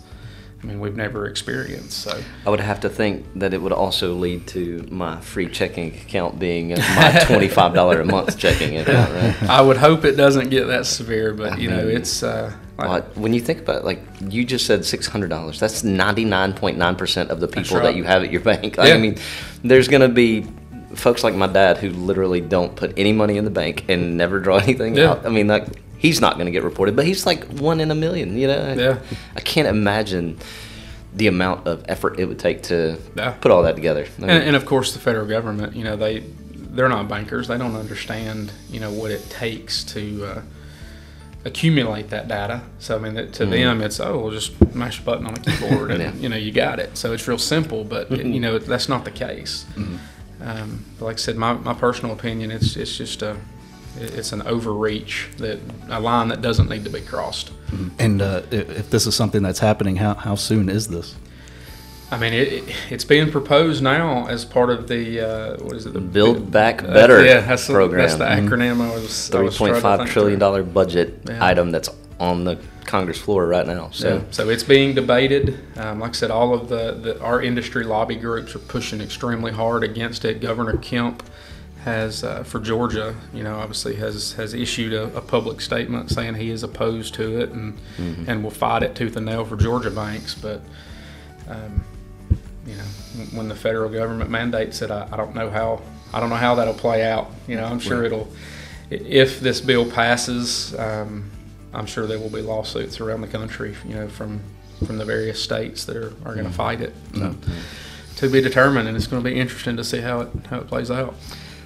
I 0.63 0.67
mean, 0.67 0.81
we've 0.81 0.97
never 0.97 1.27
experienced. 1.27 1.99
So. 1.99 2.21
I 2.47 2.51
would 2.51 2.61
have 2.61 2.81
to 2.81 2.89
think 2.89 3.27
that 3.37 3.53
it 3.53 3.61
would 3.61 3.73
also 3.73 4.15
lead 4.15 4.47
to 4.49 4.87
my 4.91 5.21
free 5.21 5.49
checking 5.49 5.95
account 5.95 6.39
being 6.39 6.71
my 6.71 7.25
twenty-five 7.27 7.75
dollar 7.75 8.01
a 8.01 8.05
month 8.05 8.39
checking 8.39 8.79
account. 8.79 9.13
Right. 9.13 9.51
I 9.51 9.61
would 9.61 9.77
hope 9.77 10.05
it 10.05 10.17
doesn't 10.17 10.49
get 10.49 10.67
that 10.67 10.87
severe, 10.87 11.35
but 11.35 11.59
you 11.61 11.69
know, 11.69 11.87
it's 11.87 12.23
uh, 12.23 12.53
like, 12.79 12.89
Well, 12.89 13.03
when 13.23 13.35
you 13.35 13.41
think 13.41 13.61
about 13.61 13.77
it, 13.77 13.85
like 13.85 14.03
you 14.21 14.45
just 14.45 14.67
said, 14.67 14.85
six 14.85 15.07
hundred 15.07 15.29
dollars. 15.29 15.61
That's 15.61 15.85
ninety-nine 15.85 16.55
point 16.55 16.79
nine 16.79 16.97
percent 16.97 17.31
of 17.31 17.41
the 17.41 17.49
people 17.49 17.77
that 17.81 17.95
you 17.97 18.05
have 18.05 18.23
at 18.23 18.31
your 18.31 18.43
bank. 18.43 18.77
Yeah. 18.77 18.85
I 18.85 18.99
mean, 18.99 19.17
there's 19.63 19.89
gonna 19.89 20.09
be 20.09 20.47
folks 20.97 21.23
like 21.25 21.35
my 21.35 21.47
dad 21.47 21.79
who 21.79 21.91
literally 21.91 22.41
don't 22.41 22.75
put 22.75 22.93
any 22.99 23.13
money 23.13 23.37
in 23.37 23.45
the 23.45 23.51
bank 23.51 23.85
and 23.89 24.17
never 24.17 24.41
draw 24.41 24.57
anything 24.67 24.97
Yeah. 24.97 25.11
out. 25.11 25.27
I 25.27 25.29
mean, 25.29 25.47
like 25.47 25.67
he's 25.99 26.21
not 26.21 26.39
gonna 26.39 26.51
get 26.51 26.63
reported, 26.65 26.97
but 26.97 27.07
he's 27.07 27.27
like 27.27 27.45
one 27.45 27.81
in 27.81 27.91
a 27.91 27.95
million. 27.95 28.37
You 28.37 28.49
know? 28.49 28.75
Yeah. 28.75 28.99
I 29.35 29.41
can't 29.41 29.69
imagine 29.69 30.39
the 31.15 31.29
amount 31.29 31.67
of 31.67 31.85
effort 31.89 32.19
it 32.19 32.27
would 32.27 32.39
take 32.39 32.63
to 32.65 32.99
Yeah. 33.17 33.31
put 33.33 33.51
all 33.51 33.63
that 33.63 33.75
together. 33.75 34.07
I 34.19 34.21
mean, 34.21 34.31
and, 34.31 34.45
and 34.45 34.57
of 34.57 34.67
course 34.67 34.93
the 34.93 34.99
federal 34.99 35.27
government, 35.27 35.75
you 35.77 35.85
know, 35.85 35.97
they 35.97 36.25
they're 36.77 36.89
not 36.89 37.09
bankers. 37.09 37.49
They 37.49 37.57
don't 37.57 37.75
understand, 37.75 38.53
you 38.71 38.81
know, 38.81 38.93
what 38.93 39.11
it 39.11 39.29
takes 39.31 39.83
to 39.85 40.25
uh, 40.27 40.43
accumulate 41.47 42.11
that 42.11 42.29
data. 42.29 42.61
So 42.79 42.97
I 42.97 42.99
mean, 42.99 43.15
to 43.15 43.23
mm-hmm. 43.23 43.51
them, 43.51 43.81
it's 43.81 43.99
oh, 44.01 44.19
we'll 44.19 44.33
just 44.33 44.75
mash 44.75 45.01
a 45.01 45.03
button 45.03 45.27
on 45.27 45.35
a 45.35 45.41
keyboard 45.41 45.91
and 45.91 46.01
Yeah. 46.03 46.13
you 46.15 46.29
know 46.29 46.37
you 46.37 46.53
got 46.53 46.79
it. 46.79 46.99
So 46.99 47.13
it's 47.13 47.27
real 47.27 47.39
simple, 47.39 47.85
but 47.85 48.11
it, 48.11 48.27
you 48.27 48.41
know 48.41 48.59
that's 48.59 48.89
not 48.89 49.05
the 49.05 49.11
case. 49.11 49.65
Mm-hmm. 49.75 49.97
Um, 50.41 50.85
but 50.99 51.07
like 51.07 51.17
I 51.17 51.19
said, 51.19 51.37
my, 51.37 51.55
my 51.55 51.75
personal 51.75 52.15
opinion, 52.15 52.51
it's 52.51 52.77
it's 52.77 52.97
just 52.97 53.23
a 53.23 53.37
it's 53.99 54.33
an 54.33 54.43
overreach 54.43 55.29
that 55.39 55.59
a 55.89 55.99
line 56.01 56.29
that 56.29 56.43
doesn't 56.43 56.69
need 56.69 56.85
to 56.85 56.91
be 56.91 57.01
crossed. 57.01 57.51
And 57.99 58.21
uh, 58.21 58.43
if 58.51 58.91
this 58.91 59.07
is 59.07 59.15
something 59.17 59.43
that's 59.43 59.59
happening, 59.61 59.97
how, 59.97 60.15
how 60.15 60.35
soon 60.35 60.69
is 60.69 60.89
this? 60.89 61.15
I 62.11 62.19
mean, 62.19 62.33
it, 62.35 62.53
it, 62.53 62.75
it's 62.91 63.05
being 63.05 63.31
proposed 63.33 63.83
now 63.83 64.27
as 64.29 64.45
part 64.45 64.71
of 64.71 64.87
the 64.87 65.21
uh, 65.21 65.57
what 65.65 65.75
is 65.75 65.87
it? 65.87 65.95
The 65.95 66.01
Build 66.01 66.53
Back 66.53 66.83
Uh, 66.85 66.93
Better 66.93 67.25
yeah, 67.25 67.41
that's 67.41 67.67
the, 67.67 67.73
program. 67.73 68.01
that's 68.07 68.17
the 68.17 68.25
acronym 68.27 68.81
I 68.81 68.95
was. 68.95 69.31
I 69.31 69.39
Three 69.39 69.45
was 69.47 69.57
trying 69.57 69.69
point 69.71 69.75
to 69.77 69.81
five 69.81 69.99
think 70.01 70.11
trillion 70.11 70.35
through. 70.35 70.41
dollar 70.41 70.63
budget 70.63 71.19
Yeah. 71.27 71.45
item 71.45 71.71
that's 71.73 71.89
on 72.21 72.45
the 72.45 72.59
Congress 72.87 73.19
floor 73.19 73.47
right 73.47 73.67
now. 73.67 73.91
So. 73.91 74.21
So, 74.21 74.25
so 74.31 74.49
it's 74.49 74.63
being 74.63 74.95
debated. 74.95 75.59
Um, 75.77 76.01
like 76.01 76.11
I 76.11 76.15
said, 76.15 76.31
all 76.31 76.55
of 76.55 76.69
the, 76.69 76.93
the 76.93 77.21
our 77.21 77.43
industry 77.43 77.85
lobby 77.85 78.17
groups 78.17 78.55
are 78.55 78.61
pushing 78.61 79.01
extremely 79.01 79.53
hard 79.53 79.83
against 79.85 80.25
it. 80.25 80.41
Governor 80.41 80.77
Kemp 80.77 81.23
has 81.85 82.25
uh, 82.25 82.43
for 82.43 82.59
Georgia, 82.59 83.15
you 83.33 83.45
know, 83.45 83.57
obviously 83.57 83.95
has 83.95 84.33
has 84.33 84.55
issued 84.55 84.93
a, 84.93 85.05
a 85.17 85.21
public 85.21 85.61
statement 85.61 86.11
saying 86.11 86.35
he 86.35 86.51
is 86.51 86.65
opposed 86.65 87.15
to 87.15 87.41
it 87.41 87.51
and 87.51 87.79
and 88.29 88.43
will 88.43 88.51
fight 88.51 88.83
it 88.83 88.95
tooth 88.97 89.17
and 89.17 89.27
nail 89.27 89.45
for 89.45 89.57
Georgia 89.57 89.91
banks. 89.91 90.35
But 90.35 90.61
um, 91.49 91.85
you 92.67 92.75
know, 92.75 92.83
when 93.35 93.49
the 93.49 93.55
federal 93.55 93.89
government 93.89 94.31
mandates 94.31 94.83
it, 94.83 94.91
I, 94.91 95.09
I 95.13 95.17
don't 95.17 95.35
know 95.35 95.49
how 95.49 95.81
I 96.13 96.19
don't 96.19 96.31
know 96.31 96.37
how 96.37 96.57
that'll 96.57 96.75
play 96.75 97.05
out. 97.05 97.31
You 97.47 97.57
know, 97.57 97.65
I'm 97.65 97.79
sure 97.79 98.03
it'll 98.05 98.29
if 98.91 99.41
this 99.41 99.61
bill 99.61 99.89
passes. 99.91 100.75
Um, 100.79 101.31
I'm 101.77 101.87
sure 101.87 102.07
there 102.07 102.19
will 102.19 102.31
be 102.31 102.43
lawsuits 102.43 103.01
around 103.01 103.21
the 103.21 103.29
country, 103.29 103.77
you 103.87 103.95
know, 103.95 104.09
from 104.09 104.41
from 104.87 104.99
the 104.99 105.05
various 105.05 105.43
states 105.43 105.85
that 105.87 105.97
are, 105.97 106.13
are 106.25 106.35
going 106.35 106.45
to 106.45 106.51
mm. 106.51 106.55
fight 106.55 106.81
it. 106.81 106.95
So, 107.15 107.35
to 108.17 108.29
be 108.29 108.41
determined, 108.41 108.89
and 108.89 108.97
it's 108.97 109.07
going 109.07 109.23
to 109.23 109.29
be 109.29 109.39
interesting 109.39 109.77
to 109.77 109.85
see 109.85 110.01
how 110.01 110.21
it 110.23 110.29
how 110.51 110.59
it 110.59 110.67
plays 110.67 110.91
out. 110.91 111.15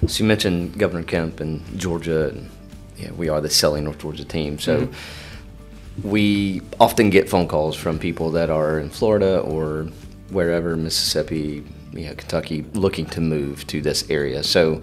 So 0.07 0.23
you 0.23 0.27
mentioned 0.27 0.77
Governor 0.79 1.03
Kemp 1.03 1.39
and 1.39 1.61
Georgia. 1.79 2.29
And, 2.29 2.49
yeah, 2.97 3.11
we 3.11 3.29
are 3.29 3.41
the 3.41 3.49
selling 3.49 3.83
North 3.83 3.99
Georgia 3.99 4.25
team. 4.25 4.59
So 4.59 4.87
mm-hmm. 4.87 6.09
we 6.09 6.61
often 6.79 7.09
get 7.09 7.29
phone 7.29 7.47
calls 7.47 7.75
from 7.75 7.99
people 7.99 8.31
that 8.31 8.49
are 8.49 8.79
in 8.79 8.89
Florida 8.89 9.39
or 9.39 9.87
wherever, 10.29 10.75
Mississippi, 10.75 11.63
you 11.93 12.05
know, 12.07 12.15
Kentucky, 12.15 12.65
looking 12.73 13.05
to 13.07 13.21
move 13.21 13.65
to 13.67 13.81
this 13.81 14.09
area. 14.09 14.43
So 14.43 14.81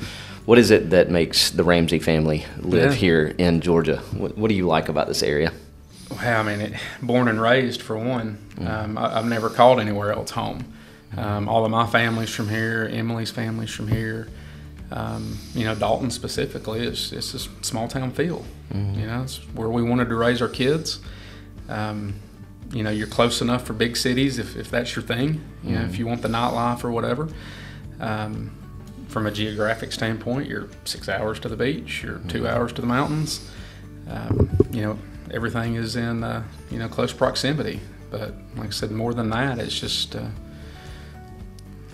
what 0.49 0.57
is 0.57 0.71
it 0.71 0.89
that 0.89 1.11
makes 1.11 1.51
the 1.51 1.63
Ramsey 1.63 1.99
family 1.99 2.47
live 2.57 2.93
Yeah. 2.93 2.97
here 2.97 3.35
in 3.37 3.61
Georgia? 3.61 3.99
What, 4.17 4.39
what 4.39 4.49
do 4.49 4.55
you 4.55 4.67
like 4.67 4.89
about 4.89 5.07
this 5.07 5.23
area? 5.23 5.53
Well, 6.11 6.41
I 6.41 6.43
mean, 6.43 6.63
it, 6.63 6.73
born 7.03 7.29
and 7.29 7.39
raised 7.39 7.83
for 7.83 7.99
one. 7.99 8.39
Um, 8.67 8.97
I, 8.97 9.19
I've 9.19 9.27
never 9.27 9.51
called 9.51 9.79
anywhere 9.79 10.11
else 10.11 10.31
home. 10.31 10.65
Um, 11.19 11.51
all 11.51 11.67
of 11.67 11.71
my 11.71 11.87
family's 11.87 12.31
from 12.35 12.49
here. 12.49 12.89
Emily's 12.91 13.31
family's 13.31 13.69
from 13.71 13.89
here. 13.89 14.29
Um, 14.91 15.37
you 15.53 15.67
know, 15.67 15.75
Dalton 15.75 16.11
specifically 16.11 16.81
is 16.81 17.13
it's 17.13 17.35
a 17.35 17.41
small 17.63 17.87
town 17.87 18.13
feel. 18.13 18.43
You 18.73 19.07
know, 19.07 19.23
it's 19.25 19.37
where 19.55 19.69
we 19.69 19.83
wanted 19.83 20.09
to 20.09 20.15
raise 20.15 20.41
our 20.41 20.49
kids. 20.49 21.01
Um, 21.69 22.15
you 22.73 22.83
know, 22.83 22.91
you're 22.91 23.07
close 23.07 23.43
enough 23.43 23.67
for 23.67 23.75
big 23.75 23.99
cities 23.99 24.39
if, 24.39 24.57
if 24.57 24.71
that's 24.71 24.97
your 24.97 25.03
thing. 25.03 25.43
You 25.63 25.75
know, 25.77 25.83
if 25.85 25.99
you 25.99 26.07
want 26.07 26.23
the 26.23 26.29
nightlife 26.29 26.85
or 26.85 26.91
whatever. 26.91 27.29
Um, 28.01 28.58
from 29.09 29.27
a 29.27 29.31
geographic 29.31 29.93
standpoint, 29.93 30.49
you're 30.49 30.69
six 30.85 31.09
hours 31.09 31.41
to 31.41 31.49
the 31.49 31.57
beach. 31.57 32.03
You're 32.03 32.21
two 32.29 32.47
hours 32.47 32.73
to 32.75 32.81
the 32.81 32.87
mountains. 32.87 33.51
Um, 34.09 34.51
you 34.71 34.83
know, 34.83 34.99
everything 35.31 35.75
is 35.75 35.97
in 35.97 36.23
uh, 36.23 36.45
you 36.71 36.79
know 36.79 36.89
close 36.89 37.13
proximity. 37.13 37.81
But 38.11 38.35
like 38.57 38.69
I 38.69 38.71
said, 38.71 38.91
more 38.91 39.13
than 39.15 39.31
that, 39.31 39.59
it's 39.59 39.79
just 39.79 40.17
uh, 40.17 40.29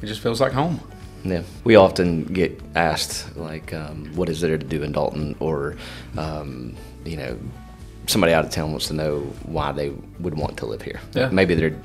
it 0.02 0.06
just 0.06 0.20
feels 0.20 0.40
like 0.40 0.52
home. 0.52 0.80
Yeah, 1.24 1.42
we 1.64 1.76
often 1.76 2.24
get 2.24 2.60
asked 2.74 3.36
like, 3.36 3.72
um, 3.72 4.14
"What 4.14 4.28
is 4.28 4.40
there 4.40 4.58
to 4.58 4.64
do 4.64 4.82
in 4.82 4.92
Dalton?" 4.92 5.34
Or, 5.40 5.76
um, 6.18 6.76
you 7.04 7.16
know, 7.16 7.38
somebody 8.06 8.32
out 8.32 8.44
of 8.44 8.50
town 8.50 8.70
wants 8.70 8.88
to 8.88 8.94
know 8.94 9.20
why 9.44 9.72
they 9.72 9.90
would 10.20 10.36
want 10.36 10.58
to 10.58 10.66
live 10.66 10.82
here. 10.82 11.00
Yeah. 11.14 11.30
Maybe 11.30 11.54
they're, 11.54 11.80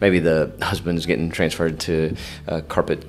maybe 0.00 0.20
the 0.20 0.56
husband's 0.62 1.04
getting 1.06 1.30
transferred 1.30 1.80
to 1.80 2.14
a 2.46 2.62
carpet 2.62 3.04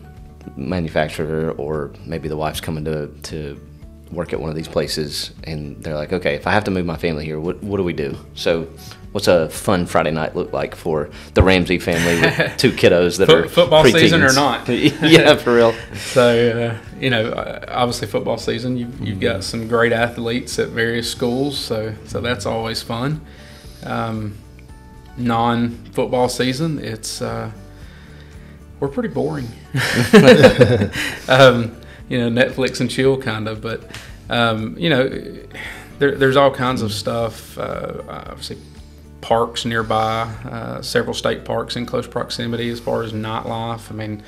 manufacturer, 0.55 1.51
or 1.51 1.91
maybe 2.05 2.27
the 2.29 2.37
wife's 2.37 2.61
coming 2.61 2.85
to 2.85 3.07
to 3.23 3.59
work 4.11 4.31
at 4.33 4.39
one 4.39 4.49
of 4.49 4.55
these 4.55 4.67
places, 4.67 5.31
and 5.43 5.81
they're 5.83 5.95
like, 5.95 6.13
"Okay, 6.13 6.35
if 6.35 6.47
I 6.47 6.51
have 6.51 6.63
to 6.65 6.71
move 6.71 6.85
my 6.85 6.97
family 6.97 7.25
here, 7.25 7.39
what 7.39 7.61
what 7.63 7.77
do 7.77 7.83
we 7.83 7.93
do?" 7.93 8.17
So, 8.35 8.67
what's 9.11 9.27
a 9.27 9.49
fun 9.49 9.85
Friday 9.85 10.11
night 10.11 10.35
look 10.35 10.53
like 10.53 10.75
for 10.75 11.09
the 11.33 11.43
Ramsey 11.43 11.79
family 11.79 12.21
with 12.21 12.57
two 12.57 12.71
kiddos 12.71 13.17
that 13.17 13.27
Foot- 13.27 13.45
are 13.45 13.49
football 13.49 13.83
season 13.85 14.23
or 14.23 14.33
not? 14.33 14.67
yeah, 14.69 15.35
for 15.43 15.55
real. 15.55 15.73
So, 15.95 16.77
uh, 16.77 16.99
you 16.99 17.09
know, 17.09 17.29
uh, 17.29 17.65
obviously 17.67 18.07
football 18.07 18.37
season, 18.37 18.77
you've, 18.77 18.99
you've 19.01 19.19
got 19.19 19.43
some 19.43 19.67
great 19.67 19.91
athletes 19.91 20.59
at 20.59 20.69
various 20.69 21.09
schools, 21.09 21.57
so 21.57 21.93
so 22.05 22.21
that's 22.21 22.45
always 22.45 22.81
fun. 22.81 23.21
Um, 23.83 24.37
non-football 25.17 26.29
season, 26.29 26.79
it's 26.79 27.21
uh, 27.21 27.51
we're 28.79 28.87
pretty 28.87 29.09
boring. 29.09 29.47
um, 31.27 31.75
you 32.09 32.17
know, 32.19 32.29
Netflix 32.29 32.79
and 32.79 32.89
chill 32.89 33.17
kind 33.17 33.47
of, 33.47 33.61
but 33.61 33.83
um, 34.29 34.77
you 34.77 34.89
know, 34.89 35.07
there, 35.99 36.15
there's 36.15 36.35
all 36.35 36.51
kinds 36.51 36.81
of 36.81 36.91
stuff. 36.91 37.57
Uh, 37.57 38.01
obviously, 38.07 38.57
parks 39.21 39.65
nearby, 39.65 40.23
uh, 40.49 40.81
several 40.81 41.13
state 41.13 41.43
parks 41.43 41.75
in 41.75 41.85
close 41.85 42.07
proximity 42.07 42.69
as 42.69 42.79
far 42.79 43.03
as 43.03 43.13
nightlife. 43.13 43.91
I 43.91 43.95
mean, 43.95 44.23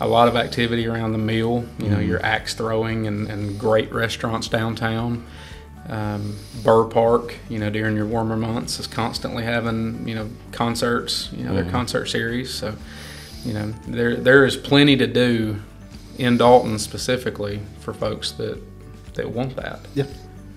a 0.00 0.06
lot 0.06 0.28
of 0.28 0.36
activity 0.36 0.86
around 0.86 1.12
the 1.12 1.18
meal. 1.18 1.64
You 1.78 1.88
know, 1.88 2.00
your 2.00 2.24
axe 2.24 2.54
throwing 2.54 3.06
and, 3.06 3.28
and 3.28 3.58
great 3.58 3.92
restaurants 3.92 4.48
downtown. 4.48 5.24
Um, 5.88 6.36
Burr 6.62 6.84
Park, 6.84 7.36
you 7.48 7.58
know, 7.58 7.68
during 7.70 7.96
your 7.96 8.06
warmer 8.06 8.36
months 8.36 8.78
is 8.78 8.86
constantly 8.86 9.42
having, 9.42 10.06
you 10.06 10.14
know, 10.14 10.30
concerts, 10.52 11.28
you 11.32 11.44
know, 11.44 11.54
their 11.54 11.68
concert 11.70 12.06
series. 12.06 12.54
So, 12.54 12.76
you 13.44 13.52
know, 13.52 13.72
there 13.86 14.16
there 14.16 14.44
is 14.44 14.56
plenty 14.56 14.96
to 14.96 15.06
do 15.06 15.60
in 16.18 16.36
Dalton 16.36 16.78
specifically 16.78 17.60
for 17.80 17.92
folks 17.92 18.32
that 18.32 18.60
that 19.14 19.30
want 19.30 19.56
that. 19.56 19.80
Yeah. 19.94 20.04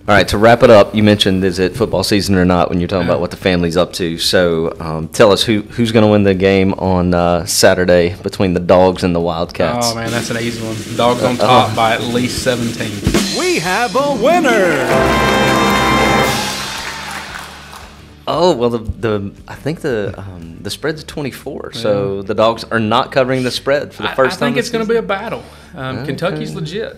All 0.08 0.14
right, 0.14 0.28
to 0.28 0.38
wrap 0.38 0.62
it 0.62 0.70
up, 0.70 0.94
you 0.94 1.02
mentioned 1.02 1.42
is 1.42 1.58
it 1.58 1.74
football 1.74 2.04
season 2.04 2.36
or 2.36 2.44
not 2.44 2.70
when 2.70 2.78
you're 2.78 2.86
talking 2.86 3.08
about 3.08 3.20
what 3.20 3.32
the 3.32 3.36
family's 3.36 3.76
up 3.76 3.92
to. 3.94 4.18
So 4.18 4.72
um, 4.78 5.08
tell 5.08 5.32
us 5.32 5.42
who 5.42 5.62
who's 5.62 5.90
going 5.90 6.04
to 6.04 6.10
win 6.10 6.22
the 6.22 6.32
game 6.34 6.74
on 6.74 7.12
uh, 7.12 7.44
Saturday 7.44 8.14
between 8.22 8.54
the 8.54 8.60
Dogs 8.60 9.02
and 9.02 9.12
the 9.12 9.20
Wildcats. 9.20 9.88
Oh 9.90 9.96
man, 9.96 10.12
that's 10.12 10.30
an 10.30 10.36
easy 10.36 10.64
one. 10.64 10.76
Dogs 10.96 11.24
on 11.24 11.36
top 11.36 11.74
by 11.74 11.94
at 11.94 12.02
least 12.02 12.44
17. 12.44 13.36
We 13.36 13.58
have 13.58 13.96
a 13.96 14.14
winner. 14.14 15.25
Oh 18.28 18.56
well, 18.56 18.70
the 18.70 18.78
the 18.78 19.32
I 19.46 19.54
think 19.54 19.80
the 19.80 20.14
um, 20.18 20.58
the 20.60 20.70
spread's 20.70 21.04
24, 21.04 21.72
so 21.74 22.22
the 22.22 22.34
Dogs 22.34 22.64
are 22.64 22.80
not 22.80 23.12
covering 23.12 23.44
the 23.44 23.52
spread 23.52 23.94
for 23.94 24.02
the 24.02 24.08
first 24.08 24.38
I 24.38 24.40
time. 24.40 24.46
I 24.46 24.46
think 24.48 24.56
this 24.56 24.66
it's 24.66 24.72
going 24.72 24.84
to 24.84 24.92
be 24.92 24.98
a 24.98 25.02
battle. 25.02 25.44
Um, 25.74 26.04
Kentucky's 26.04 26.54
legit, 26.54 26.96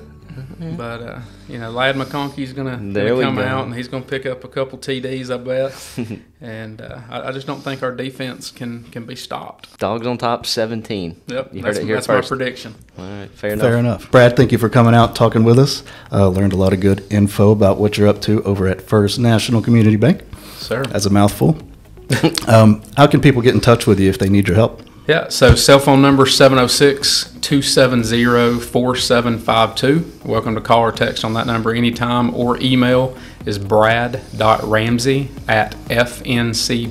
but 0.58 1.02
uh, 1.02 1.20
you 1.46 1.58
know, 1.58 1.70
Ladd 1.70 1.96
McConkey's 1.96 2.52
going 2.52 2.94
to 2.94 3.00
come 3.22 3.36
go. 3.36 3.42
out 3.42 3.66
and 3.66 3.74
he's 3.74 3.88
going 3.88 4.02
to 4.02 4.08
pick 4.08 4.24
up 4.24 4.44
a 4.44 4.48
couple 4.48 4.78
TDs, 4.78 5.30
I 5.30 5.36
bet. 5.36 6.20
and 6.40 6.80
uh, 6.80 7.00
I, 7.10 7.28
I 7.28 7.32
just 7.32 7.46
don't 7.46 7.60
think 7.60 7.82
our 7.82 7.92
defense 7.92 8.50
can 8.50 8.84
can 8.84 9.04
be 9.04 9.14
stopped. 9.16 9.78
Dogs 9.78 10.06
on 10.06 10.16
top, 10.16 10.46
17. 10.46 11.20
Yep, 11.26 11.54
you 11.54 11.60
heard 11.60 11.68
that's, 11.68 11.78
it 11.78 11.84
here 11.84 11.94
that's 11.96 12.06
first. 12.06 12.30
my 12.30 12.36
prediction. 12.36 12.74
All 12.98 13.04
right, 13.04 13.30
fair 13.30 13.52
enough. 13.52 13.66
Fair 13.66 13.78
enough. 13.78 14.10
Brad, 14.10 14.36
thank 14.36 14.50
you 14.50 14.58
for 14.58 14.68
coming 14.70 14.94
out 14.94 15.14
talking 15.14 15.44
with 15.44 15.58
us. 15.58 15.82
Uh, 16.10 16.28
learned 16.28 16.54
a 16.54 16.56
lot 16.56 16.72
of 16.72 16.80
good 16.80 17.04
info 17.10 17.50
about 17.50 17.78
what 17.78 17.98
you're 17.98 18.08
up 18.08 18.22
to 18.22 18.42
over 18.44 18.66
at 18.66 18.80
First 18.80 19.18
National 19.18 19.60
Community 19.60 19.96
Bank. 19.96 20.22
Sir. 20.68 20.84
That's 20.84 21.06
a 21.06 21.10
mouthful. 21.10 21.56
um, 22.46 22.82
how 22.94 23.06
can 23.06 23.22
people 23.22 23.40
get 23.40 23.54
in 23.54 23.60
touch 23.60 23.86
with 23.86 23.98
you 23.98 24.10
if 24.10 24.18
they 24.18 24.28
need 24.28 24.46
your 24.46 24.54
help? 24.54 24.82
Yeah, 25.06 25.28
so 25.28 25.54
cell 25.54 25.78
phone 25.78 26.02
number 26.02 26.26
706 26.26 27.32
270 27.40 28.60
4752. 28.60 30.28
Welcome 30.28 30.54
to 30.56 30.60
call 30.60 30.80
or 30.80 30.92
text 30.92 31.24
on 31.24 31.32
that 31.32 31.46
number 31.46 31.74
anytime, 31.74 32.34
or 32.34 32.60
email 32.60 33.16
is 33.46 33.58
brad.ramsey 33.58 35.30
at 35.48 35.72
fncbank.com. 35.88 36.88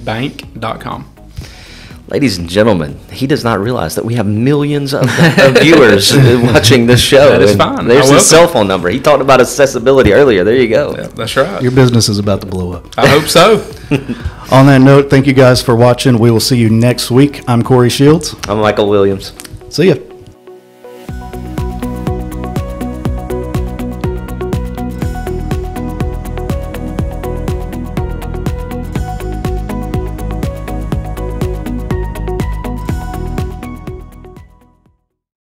Ladies 2.10 2.38
and 2.38 2.48
gentlemen, 2.48 2.98
he 3.12 3.28
does 3.28 3.44
not 3.44 3.60
realize 3.60 3.96
that 3.96 4.06
we 4.06 4.14
have 4.14 4.26
millions 4.26 4.94
of, 4.94 5.02
of 5.04 5.58
viewers 5.62 6.16
watching 6.18 6.86
this 6.86 7.02
show. 7.02 7.30
That 7.32 7.42
is 7.42 7.58
fine. 7.58 7.86
There's 7.86 8.10
I 8.10 8.14
his 8.14 8.26
cell 8.26 8.48
phone 8.48 8.66
number. 8.66 8.88
He 8.90 9.02
talked 9.02 9.22
about 9.22 9.42
accessibility 9.42 10.14
earlier. 10.14 10.46
There 10.46 10.56
you 10.56 10.70
go. 10.70 10.96
Yeah, 10.96 11.08
that's 11.08 11.36
right. 11.36 11.62
Your 11.62 11.72
business 11.72 12.08
is 12.08 12.18
about 12.18 12.40
to 12.42 12.48
blow 12.48 12.72
up. 12.72 12.98
I 12.98 13.08
hope 13.08 13.26
so. 13.26 13.56
On 14.56 14.66
that 14.68 14.80
note, 14.82 15.10
thank 15.10 15.28
you 15.28 15.34
guys 15.34 15.62
for 15.62 15.76
watching. 15.76 16.18
We 16.18 16.32
will 16.32 16.40
see 16.40 16.58
you 16.58 16.70
next 16.70 17.12
week. 17.12 17.44
I'm 17.46 17.62
Corey 17.62 17.90
Shields. 17.90 18.36
I'm 18.48 18.60
Michael 18.60 18.88
Williams. 18.88 19.34
See 19.70 19.90
ya. 19.90 19.96